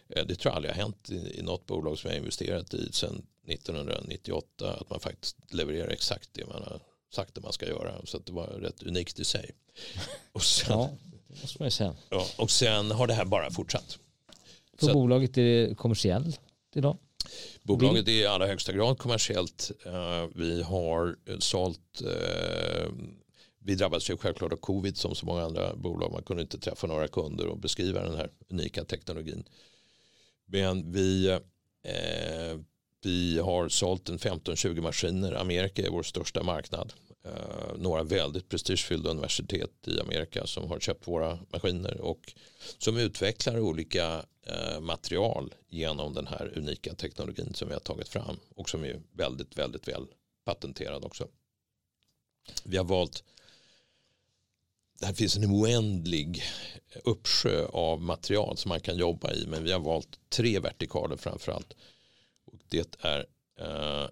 [0.08, 3.26] Eh, det tror jag aldrig har hänt i, något bolag som jag investerat i sedan
[3.46, 8.06] 1998 att man faktiskt levererar exakt det man har sagt att man ska göra.
[8.06, 9.50] Så det var rätt unikt i sig.
[10.32, 10.90] Och sen, ja,
[11.28, 11.96] det måste man ju säga.
[12.10, 13.98] Ja, och sen har det här bara fortsatt.
[14.78, 16.40] För bolaget är kommersiellt
[16.74, 16.96] idag?
[17.62, 19.70] Bolaget är i allra högsta grad kommersiellt.
[19.86, 22.92] Eh, vi har eh, sålt eh,
[23.68, 26.12] vi drabbades ju självklart av covid som så många andra bolag.
[26.12, 29.44] Man kunde inte träffa några kunder och beskriva den här unika teknologin.
[30.46, 31.28] Men vi,
[31.82, 32.58] eh,
[33.02, 35.32] vi har sålt en 15-20 maskiner.
[35.32, 36.92] Amerika är vår största marknad.
[37.24, 42.32] Eh, några väldigt prestigefyllda universitet i Amerika som har köpt våra maskiner och
[42.78, 48.36] som utvecklar olika eh, material genom den här unika teknologin som vi har tagit fram
[48.54, 50.06] och som är väldigt, väldigt väl
[50.44, 51.28] patenterad också.
[52.64, 53.24] Vi har valt
[55.00, 56.42] där finns en oändlig
[57.04, 59.46] uppsjö av material som man kan jobba i.
[59.46, 61.76] Men vi har valt tre vertikaler framförallt.
[62.46, 63.26] Och det är
[63.58, 64.08] eh,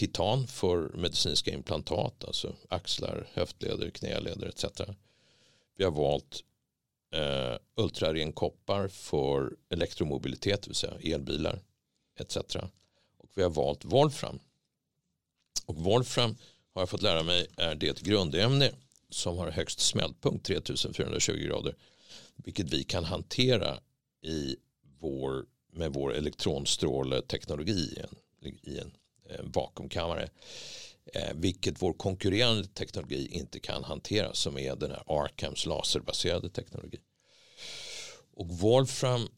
[0.00, 4.64] titan för medicinska implantat, alltså axlar, höftleder, knäleder etc.
[5.76, 6.44] Vi har valt
[7.14, 11.62] eh, ultraren koppar för elektromobilitet, det vill säga elbilar
[12.18, 12.36] etc.
[13.16, 14.38] Och vi har valt volfram.
[15.66, 16.36] Och volfram
[16.74, 18.72] har jag fått lära mig är det grundämne
[19.08, 21.76] som har högst smältpunkt 3420 grader.
[22.36, 23.80] Vilket vi kan hantera
[24.22, 24.56] i
[24.98, 28.92] vår, med vår elektronstråleteknologi i en, i en
[29.30, 30.28] Eh, vakuumkammare.
[31.14, 36.98] Eh, vilket vår konkurrerande teknologi inte kan hantera som är den här Arkhams laserbaserade teknologi.
[38.34, 39.28] Och Wolfram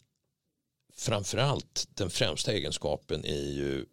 [0.97, 3.87] framförallt den främsta egenskapen är ju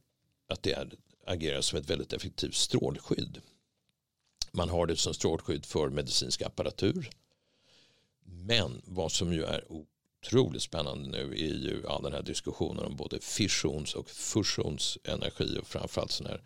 [0.47, 0.93] att det
[1.25, 3.41] agerar som ett väldigt effektivt strålskydd.
[4.51, 7.09] Man har det som strålskydd för medicinsk apparatur.
[8.23, 9.63] Men vad som ju är
[10.21, 15.67] otroligt spännande nu är ju all den här diskussionen om både fissions och fusionsenergi och
[15.67, 16.43] framförallt sådana här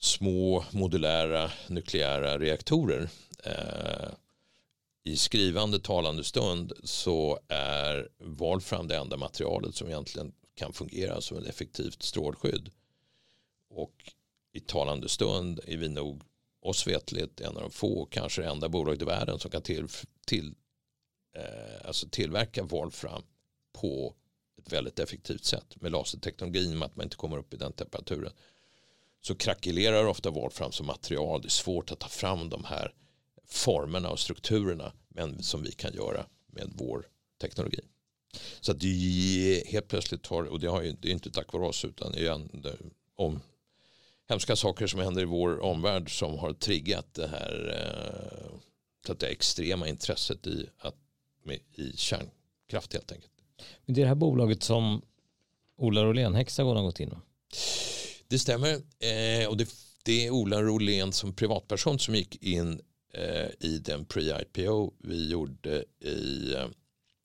[0.00, 3.08] små modulära nukleära reaktorer.
[3.44, 4.08] Eh,
[5.04, 11.38] I skrivande talande stund så är Valfram det enda materialet som egentligen kan fungera som
[11.38, 12.70] ett effektivt strålskydd.
[13.70, 14.12] Och
[14.52, 16.22] i talande stund är vi nog
[16.62, 19.88] oss vetligt en av de få, kanske det enda bolaget i världen som kan till,
[20.26, 20.54] till,
[21.34, 23.22] eh, alltså tillverka volfram
[23.72, 24.14] på
[24.58, 28.32] ett väldigt effektivt sätt med laserteknologin med att man inte kommer upp i den temperaturen
[29.20, 31.42] så krackelerar ofta volfram som material.
[31.42, 32.94] Det är svårt att ta fram de här
[33.46, 37.08] formerna och strukturerna men som vi kan göra med vår
[37.40, 37.80] teknologi.
[38.60, 41.66] Så att det helt plötsligt har, och det, har ju, det är inte tack vare
[41.66, 42.76] oss utan igen, det,
[43.14, 43.40] om
[44.28, 48.58] hemska saker som händer i vår omvärld som har triggat det här eh,
[49.06, 50.96] så att det extrema intresset i, att,
[51.44, 53.32] med, i kärnkraft helt enkelt.
[53.86, 55.02] Men det är det här bolaget som
[55.76, 57.20] Ola Rolén Hexagon har gått in med?
[58.28, 58.72] Det stämmer.
[58.72, 59.68] Eh, och det,
[60.04, 62.80] det är Ola Rolén som privatperson som gick in
[63.14, 66.66] eh, i den pre-IPO vi gjorde i eh,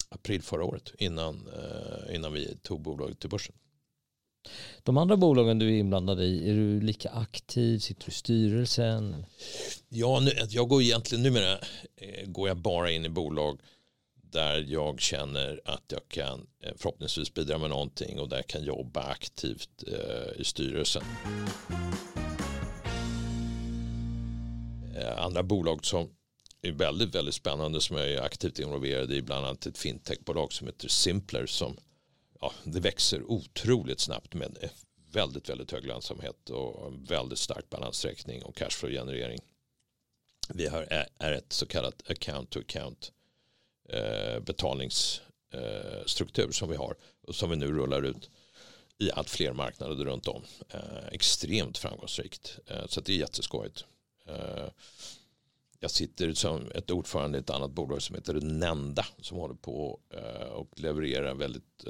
[0.09, 3.55] april förra året innan, eh, innan vi tog bolaget till börsen.
[4.83, 7.79] De andra bolagen du är inblandad i, är du lika aktiv?
[7.79, 9.25] Sitter du i styrelsen?
[9.89, 11.53] Ja, nu, jag går egentligen numera
[11.95, 13.59] eh, går jag bara in i bolag
[14.31, 18.63] där jag känner att jag kan eh, förhoppningsvis bidra med någonting och där jag kan
[18.63, 21.03] jobba aktivt eh, i styrelsen.
[24.95, 26.09] Eh, andra bolag som
[26.61, 30.67] är väldigt, väldigt spännande som jag är aktivt involverad i, bland annat ett fintechbolag som
[30.67, 31.77] heter Simpler som
[32.41, 34.69] ja, det växer otroligt snabbt med
[35.11, 39.39] väldigt, väldigt hög lönsamhet och en väldigt stark balansräkning och cashflow-generering.
[40.53, 43.11] Vi har, är ett så kallat account to account
[43.93, 48.29] Eh, betalningsstruktur som vi har och som vi nu rullar ut
[48.97, 50.43] i allt fler marknader runt om.
[50.69, 52.59] Eh, extremt framgångsrikt.
[52.67, 53.85] Eh, så det är jätteskojigt.
[55.79, 59.99] Jag sitter som ett ordförande i ett annat bolag som heter Nenda som håller på
[60.51, 61.85] och levererar väldigt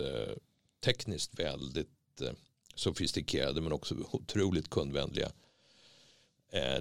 [0.83, 2.21] tekniskt väldigt
[2.75, 5.31] sofistikerade men också otroligt kundvänliga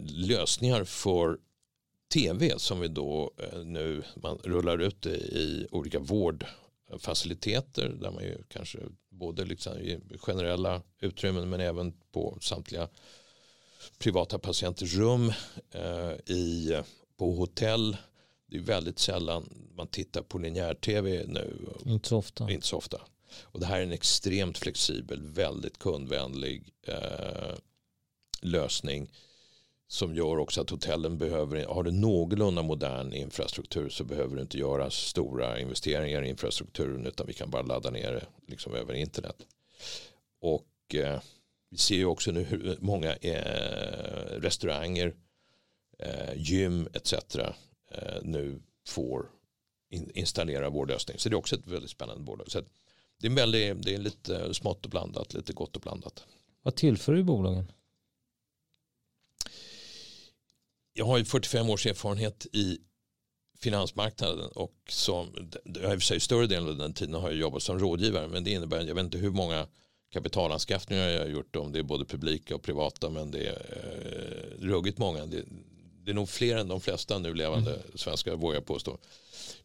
[0.00, 1.38] lösningar för
[2.12, 3.32] tv som vi då
[3.64, 10.82] nu man rullar ut i olika vårdfaciliteter där man ju kanske både liksom i generella
[11.00, 12.88] utrymmen men även på samtliga
[13.98, 15.32] privata patienters rum
[16.26, 16.72] i
[17.16, 17.96] på hotell.
[18.46, 21.56] Det är väldigt sällan man tittar på linjär-tv nu.
[21.84, 22.50] Inte så ofta.
[22.50, 23.00] Inte så ofta.
[23.42, 27.54] Och det här är en extremt flexibel, väldigt kundvänlig eh,
[28.40, 29.10] lösning
[29.88, 34.58] som gör också att hotellen behöver, har du någorlunda modern infrastruktur så behöver du inte
[34.58, 39.36] göra stora investeringar i infrastrukturen utan vi kan bara ladda ner det liksom över internet.
[40.40, 41.20] Och eh,
[41.70, 45.14] vi ser ju också nu hur många eh, restauranger
[45.98, 47.12] eh, gym etc.
[47.90, 49.30] Eh, nu får
[49.90, 51.18] in, installera vår lösning.
[51.18, 52.50] Så det är också ett väldigt spännande bolag.
[52.50, 52.62] Så
[53.20, 56.24] det, är väldigt, det är lite smått och blandat, lite gott och blandat.
[56.62, 57.72] Vad tillför du bolagen?
[60.98, 62.78] Jag har ju 45 års erfarenhet i
[63.58, 67.38] finansmarknaden och som, jag i och för sig större delen av den tiden har jag
[67.38, 69.66] jobbat som rådgivare men det innebär, jag vet inte hur många
[70.12, 74.66] kapitalanskaffningar jag har gjort om det är både publika och privata men det är eh,
[74.66, 75.26] ruggigt många.
[75.26, 75.44] Det,
[76.04, 77.82] det är nog fler än de flesta nu levande mm.
[77.94, 78.98] svenskar vågar jag påstå.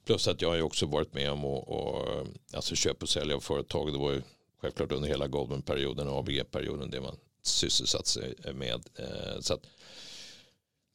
[0.05, 3.93] Plus att jag har också varit med om att alltså köpa och sälja av företag.
[3.93, 4.21] Det var ju
[4.61, 8.89] självklart under hela Goldman-perioden och ABG-perioden det man sysselsatt sig med.
[8.95, 9.65] Eh, så att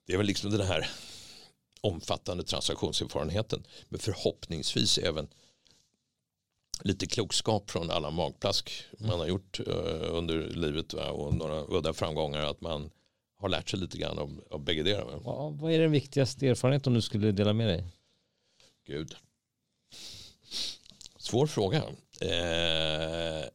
[0.08, 0.90] det är väl liksom den här
[1.80, 3.66] omfattande transaktionserfarenheten.
[3.88, 5.28] Men förhoppningsvis även
[6.80, 12.40] lite klokskap från alla magplask man har gjort uh, under livet och några udda framgångar
[12.40, 12.90] att man
[13.36, 15.20] har lärt sig lite grann av, av bägge delar.
[15.24, 17.84] Ja, vad är den viktigaste erfarenheten du skulle dela med dig?
[18.86, 19.16] Gud.
[21.18, 21.78] Svår fråga.
[22.20, 23.48] Eh,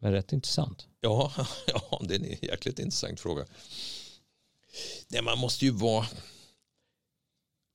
[0.00, 0.86] Men rätt intressant.
[1.00, 1.32] Ja,
[1.66, 3.46] ja, det är en jäkligt intressant fråga.
[5.08, 6.06] Nej, man måste ju vara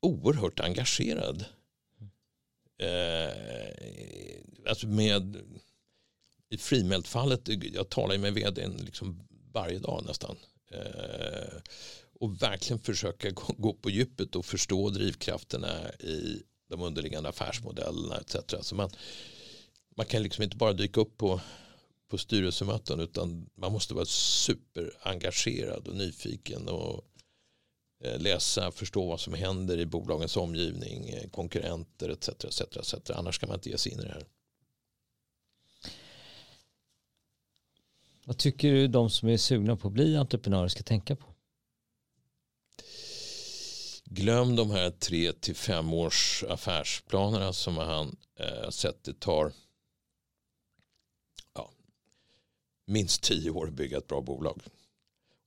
[0.02, 1.46] oerhört engagerad.
[2.78, 3.32] Eh,
[4.68, 5.38] alltså med,
[6.50, 7.42] I frimältfallet,
[7.74, 10.38] jag talar med vdn liksom varje dag nästan.
[10.72, 11.58] Eh,
[12.20, 18.36] och verkligen försöka gå, gå på djupet och förstå drivkrafterna i de underliggande affärsmodellerna etc.
[18.62, 18.90] Så man,
[19.98, 21.42] man kan liksom inte bara dyka upp på,
[22.12, 27.06] på styrelsemöten utan man måste vara superengagerad och nyfiken och
[28.04, 32.30] eh, läsa, förstå vad som händer i bolagens omgivning, eh, konkurrenter etc.
[32.30, 33.10] etc, etc.
[33.10, 34.26] Annars kan man inte ge sig in i det här.
[38.26, 41.28] Vad tycker du de som är sugna på att bli entreprenörer ska tänka på?
[44.06, 49.54] Glöm de här tre till fem års affärsplanerna som han eh, sett det tar
[51.54, 51.72] ja,
[52.92, 54.62] minst tio år att bygga ett bra bolag.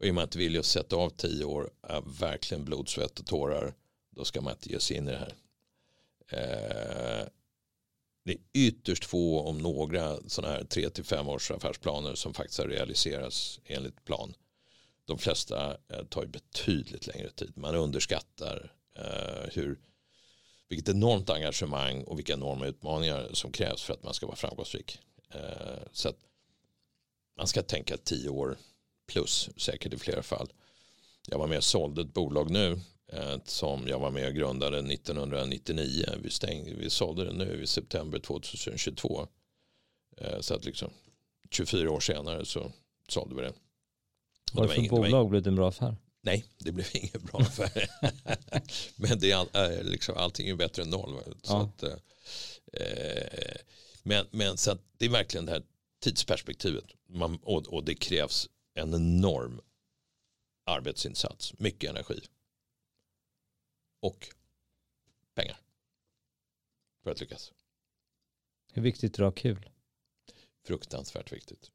[0.01, 3.27] Och är man inte villig att sätta av tio år, av verkligen blod, svett och
[3.27, 3.75] tårar,
[4.11, 5.35] då ska man inte ge sig in i det här.
[6.29, 7.29] Eh,
[8.25, 12.59] det är ytterst få om några sådana här tre till fem års affärsplaner som faktiskt
[12.59, 14.35] har realiserats enligt plan.
[15.05, 17.53] De flesta eh, tar ju betydligt längre tid.
[17.57, 19.79] Man underskattar eh, hur,
[20.69, 24.99] vilket enormt engagemang och vilka enorma utmaningar som krävs för att man ska vara framgångsrik.
[25.31, 26.19] Eh, så att
[27.37, 28.59] man ska tänka tio år
[29.13, 30.53] plus säkert i flera fall.
[31.27, 32.81] Jag var med och sålde ett bolag nu
[33.13, 36.07] Eh, som jag var med och grundade 1999.
[36.23, 39.29] Vi, stängde, vi sålde det nu i september 2022.
[40.17, 40.91] Eh, så att liksom
[41.51, 42.73] 24 år senare så
[43.09, 43.53] sålde vi det.
[44.53, 45.97] Varför det bolag blev det en bra affär?
[46.23, 47.91] Nej, det blev ingen bra affär.
[48.97, 51.21] men det är all, liksom, allting är bättre än noll.
[51.43, 51.63] Så ja.
[51.63, 53.57] att, eh,
[54.03, 55.63] men men så det är verkligen det här
[56.01, 56.85] tidsperspektivet.
[57.15, 59.61] Man, och, och det krävs en enorm
[60.65, 62.21] arbetsinsats, mycket energi
[64.01, 64.29] och
[65.35, 65.57] pengar
[67.03, 67.53] för att lyckas.
[68.73, 69.71] Hur viktigt är det att ha kul?
[70.67, 71.71] Fruktansvärt viktigt.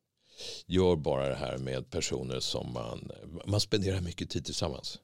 [0.66, 3.12] Gör bara det här med personer som man,
[3.46, 5.00] man spenderar mycket tid tillsammans.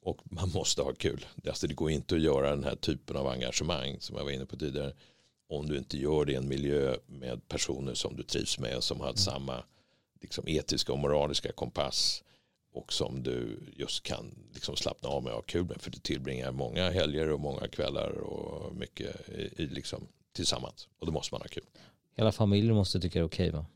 [0.00, 1.26] Och man måste ha kul.
[1.46, 4.46] Alltså det går inte att göra den här typen av engagemang som jag var inne
[4.46, 4.94] på tidigare.
[5.52, 8.82] Om du inte gör det i en miljö med personer som du trivs med.
[8.82, 9.16] Som har mm.
[9.16, 9.64] samma
[10.20, 12.22] liksom, etiska och moraliska kompass
[12.72, 15.80] och som du just kan liksom slappna av med och ha kul med.
[15.80, 20.88] För du tillbringar många helger och många kvällar och mycket i, i liksom, tillsammans.
[20.98, 21.66] Och då måste man ha kul.
[22.16, 23.66] Hela familjen måste tycka det är okej okay, va?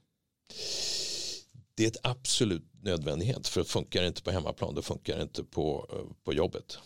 [1.75, 3.49] Det är ett absolut nödvändighet.
[3.49, 5.87] För funkar det inte på hemmaplan då funkar det inte på,
[6.25, 6.79] på jobbet.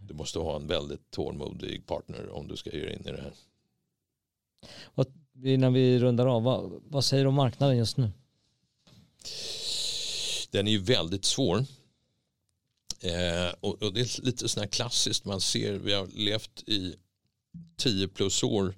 [0.00, 3.32] Du måste ha en väldigt tålmodig partner om du ska ge in i det här.
[5.44, 8.10] Innan vi rundar av, vad, vad säger du om marknaden just nu?
[10.50, 11.64] Den är ju väldigt svår.
[13.00, 15.24] Eh, och, och, det är lite sådär klassiskt.
[15.24, 16.94] Man ser, vi har levt i
[17.76, 18.74] tio plus år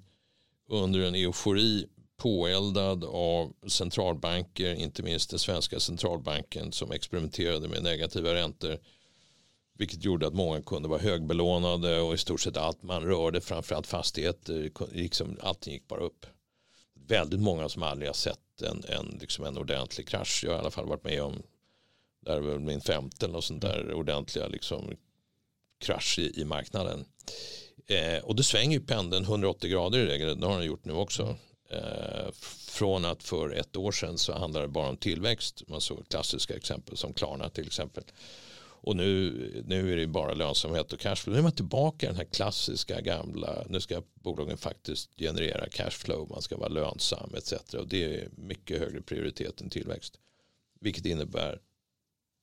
[0.69, 1.85] under en eufori
[2.17, 8.79] påeldad av centralbanker, inte minst den svenska centralbanken som experimenterade med negativa räntor.
[9.81, 13.87] Vilket gjorde att många kunde vara högbelånade och i stort sett allt man rörde, framförallt
[13.87, 16.25] fastigheter, eh, liksom, allting gick bara upp.
[17.07, 20.43] Väldigt många som aldrig har sett en, en, liksom en ordentlig krasch.
[20.43, 21.43] Jag har i alla fall varit med om
[22.25, 24.97] det är väl min femte eller sånt där ordentliga liksom,
[25.79, 27.05] krasch i, i marknaden.
[27.87, 30.39] Eh, och då svänger ju pendeln 180 grader i regel.
[30.39, 31.35] Det har den gjort nu också.
[31.69, 32.31] Eh,
[32.67, 35.63] från att för ett år sedan så handlade det bara om tillväxt.
[35.67, 38.03] Man såg klassiska exempel som Klarna till exempel.
[38.83, 41.33] Och nu, nu är det bara lönsamhet och cashflow.
[41.33, 43.65] Nu är man tillbaka i den här klassiska gamla.
[43.69, 46.29] Nu ska bolagen faktiskt generera cashflow.
[46.29, 47.73] Man ska vara lönsam etc.
[47.73, 50.19] Och det är mycket högre prioritet än tillväxt.
[50.79, 51.61] Vilket innebär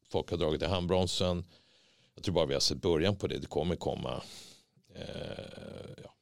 [0.08, 1.44] folk har dragit i handbromsen.
[2.14, 3.38] Jag tror bara vi har sett början på det.
[3.38, 4.22] Det kommer komma
[4.94, 6.14] eh, ja,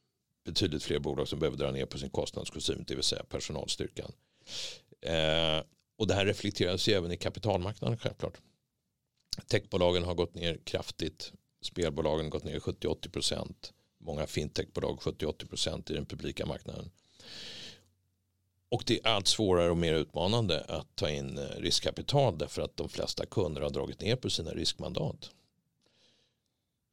[0.45, 4.13] betydligt fler bolag som behöver dra ner på sin kostnadskostym, det vill säga personalstyrkan.
[5.01, 5.63] Eh,
[5.97, 8.41] och det här reflekteras ju även i kapitalmarknaden självklart.
[9.47, 11.33] Techbolagen har gått ner kraftigt.
[11.61, 13.73] Spelbolagen har gått ner 70-80 procent.
[13.99, 16.91] Många fintechbolag 70-80 procent i den publika marknaden.
[18.69, 22.77] Och det är allt svårare och mer utmanande att ta in eh, riskkapital därför att
[22.77, 25.31] de flesta kunder har dragit ner på sina riskmandat.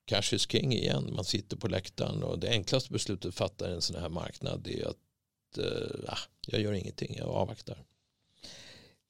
[0.05, 1.13] cash is king igen.
[1.15, 4.67] Man sitter på läktaren och det enklaste beslutet att fatta i en sån här marknad
[4.67, 6.17] är att eh, ah,
[6.47, 7.83] jag gör ingenting, jag avvaktar.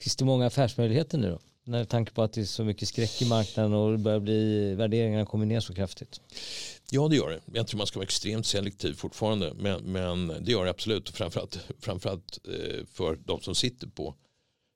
[0.00, 1.38] Finns det många affärsmöjligheter nu då?
[1.66, 4.74] När tanke på att det är så mycket skräck i marknaden och det börjar bli,
[4.74, 6.20] värderingarna kommer ner så kraftigt.
[6.90, 7.58] Ja det gör det.
[7.58, 9.54] Jag tror man ska vara extremt selektiv fortfarande.
[9.54, 11.08] Men, men det gör det absolut.
[11.08, 14.14] Framförallt, framförallt eh, för de som sitter på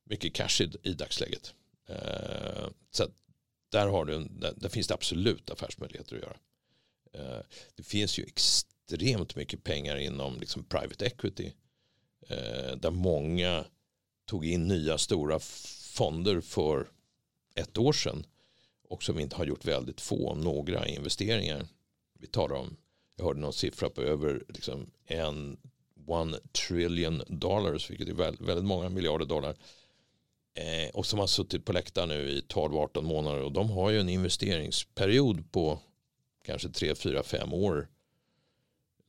[0.04, 1.54] mycket cash i, i dagsläget.
[1.88, 3.06] Eh, så
[3.72, 6.36] där, har du, där, där, finns det absolut affärsmöjligheter att göra.
[7.12, 7.42] Eh,
[7.74, 11.52] det finns ju extremt mycket pengar inom liksom private equity.
[12.76, 13.64] Där många
[14.26, 15.38] tog in nya stora
[15.98, 16.88] fonder för
[17.54, 18.26] ett år sedan
[18.88, 21.66] och som inte har gjort väldigt få, några investeringar.
[22.18, 22.76] Vi talar om,
[23.16, 25.56] jag hörde någon siffra på över liksom en
[26.06, 26.38] one
[26.68, 29.56] trillion dollars, vilket är väldigt, väldigt många miljarder dollar.
[30.54, 34.00] Eh, och som har suttit på läktaren nu i 12-18 månader och de har ju
[34.00, 35.78] en investeringsperiod på
[36.44, 37.88] kanske 3, 4, 5 år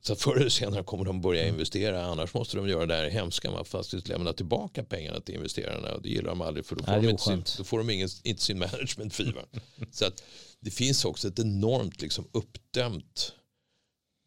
[0.02, 2.04] så förr eller senare kommer de börja investera.
[2.04, 3.50] Annars måste de göra det här hemska.
[3.50, 5.94] Man faktiskt lämna tillbaka pengarna till investerarna.
[5.94, 7.90] Och det gillar de aldrig för då får, Nej, de, inte sin, då får de
[7.90, 9.32] ingen, inte sin management fee.
[9.90, 10.22] så att
[10.60, 13.32] det finns också ett enormt liksom, uppdämt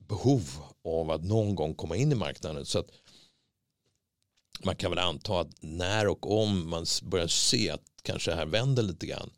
[0.07, 0.43] behov
[0.83, 2.65] av att någon gång komma in i marknaden.
[2.65, 2.89] Så att
[4.63, 8.45] man kan väl anta att när och om man börjar se att kanske det här
[8.45, 9.29] vänder lite grann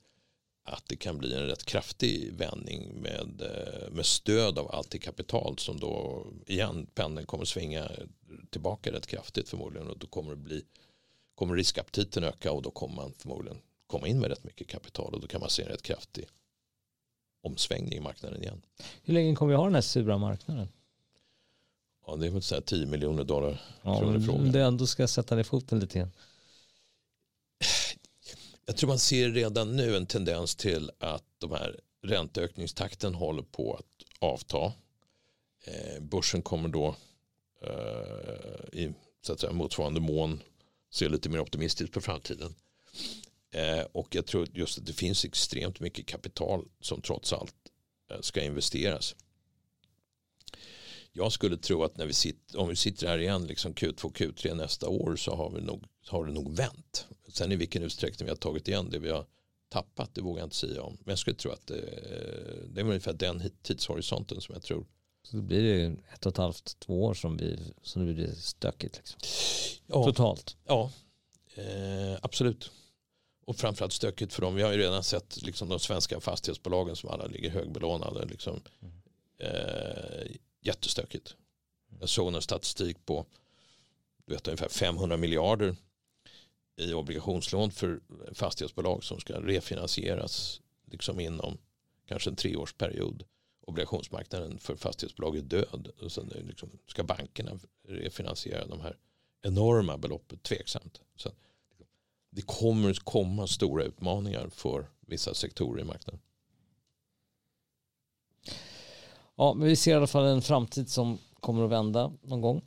[0.68, 4.99] att det kan bli en rätt kraftig vändning med, eh, med stöd av allt det
[4.99, 7.91] kapital som då igen pendeln kommer svänga
[8.49, 10.63] tillbaka rätt kraftigt förmodligen och då kommer det bli
[11.36, 13.57] kommer riskaptiten öka och då kommer man förmodligen
[13.88, 16.28] komma in med rätt mycket kapital och då kan man se en rätt kraftig
[17.43, 18.61] omsvängning i marknaden igen.
[19.03, 20.68] Hur länge kommer vi ha den här sura marknaden?
[22.07, 23.61] Ja, det är väl så här 10 miljoner dollar.
[23.82, 26.11] Ja, om du ändå ska sätta ner foten lite grann
[28.66, 33.74] jag tror man ser redan nu en tendens till att de här ränteökningstakten håller på
[33.74, 34.74] att avta.
[35.63, 36.95] Eh, börsen kommer då
[37.61, 40.41] eh, i så att säga, motsvarande mån
[40.89, 42.55] se lite mer optimistiskt på framtiden.
[43.51, 47.55] Eh, och jag tror just att det finns extremt mycket kapital som trots allt
[48.11, 49.16] eh, ska investeras.
[51.11, 54.55] Jag skulle tro att när vi sitter, om vi sitter här igen liksom Q2, Q3
[54.55, 57.07] nästa år så har, vi nog, har det nog vänt.
[57.27, 59.25] Sen i vilken utsträckning vi har tagit igen det vi har
[59.69, 60.97] tappat det vågar jag inte säga om.
[61.03, 61.81] Men jag skulle tro att det,
[62.69, 64.85] det är ungefär den tidshorisonten som jag tror.
[65.23, 68.97] Så det blir ett och ett halvt, två år som, vi, som det blir stökigt
[68.97, 69.19] liksom.
[69.87, 70.57] Ja, Totalt.
[70.65, 70.91] Ja,
[71.55, 72.71] eh, absolut.
[73.45, 74.55] Och framförallt stökigt för dem.
[74.55, 78.25] Vi har ju redan sett liksom, de svenska fastighetsbolagen som alla ligger högbelånade.
[78.25, 78.93] Liksom, mm.
[79.37, 81.35] eh, jättestökigt.
[81.99, 83.25] Jag såg en statistik på
[84.25, 85.75] du vet, ungefär 500 miljarder
[86.78, 87.99] i obligationslån för
[88.34, 91.57] fastighetsbolag som ska refinansieras liksom inom
[92.05, 93.23] kanske en treårsperiod.
[93.61, 95.91] Obligationsmarknaden för fastighetsbolag är död.
[96.01, 98.97] Och sen liksom ska bankerna refinansiera de här
[99.41, 101.01] enorma beloppet tveksamt.
[101.15, 101.30] Så
[102.30, 106.21] det kommer komma stora utmaningar för vissa sektorer i marknaden.
[109.36, 112.61] Ja, men vi ser i alla fall en framtid som kommer att vända någon gång.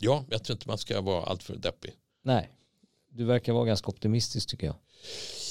[0.00, 1.96] Ja, jag tror inte man ska vara alltför deppig.
[2.22, 2.50] Nej,
[3.12, 4.76] du verkar vara ganska optimistisk tycker jag.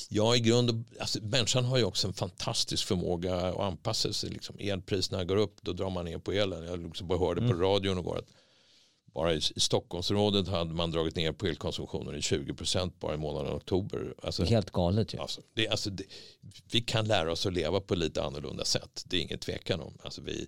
[0.09, 4.29] Ja, i grund och, alltså, människan har ju också en fantastisk förmåga att anpassa sig.
[4.29, 6.65] Liksom, elpriserna går upp, då drar man ner på elen.
[6.65, 7.51] Jag liksom bara hörde mm.
[7.51, 8.29] på radion igår att
[9.13, 14.13] bara i, Stockholmsområdet hade man dragit ner på elkonsumtionen i 20% bara i månaden oktober.
[14.23, 15.19] Alltså, Helt galet ju.
[15.19, 16.03] Alltså, det, alltså, det,
[16.71, 19.03] vi kan lära oss att leva på lite annorlunda sätt.
[19.05, 19.97] Det är ingen tvekan om.
[20.03, 20.47] Alltså, vi,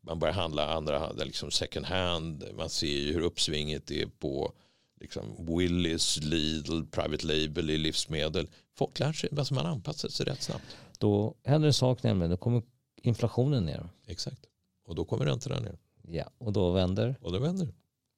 [0.00, 2.44] man börjar handla andra liksom second hand.
[2.56, 4.54] Man ser ju hur uppsvinget är på
[5.02, 8.48] liksom Willys, Lidl, Private Label i livsmedel.
[8.74, 10.76] Folk lär sig, alltså man anpassar sig rätt snabbt.
[10.98, 12.62] Då händer en sak nämligen, då kommer
[13.02, 13.88] inflationen ner.
[14.06, 14.40] Exakt,
[14.86, 15.78] och då kommer räntorna ner.
[16.08, 17.16] Ja, och då vänder.
[17.20, 17.68] Och då vänder.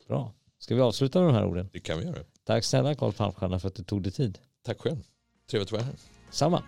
[0.09, 0.33] Bra.
[0.59, 1.69] Ska vi avsluta med de här orden?
[1.73, 2.19] Det kan vi göra.
[2.45, 4.39] Tack snälla Carl Palmstierna för att du tog dig tid.
[4.63, 5.03] Tack själv.
[5.51, 5.95] Trevligt att vara här.
[6.31, 6.63] Samma.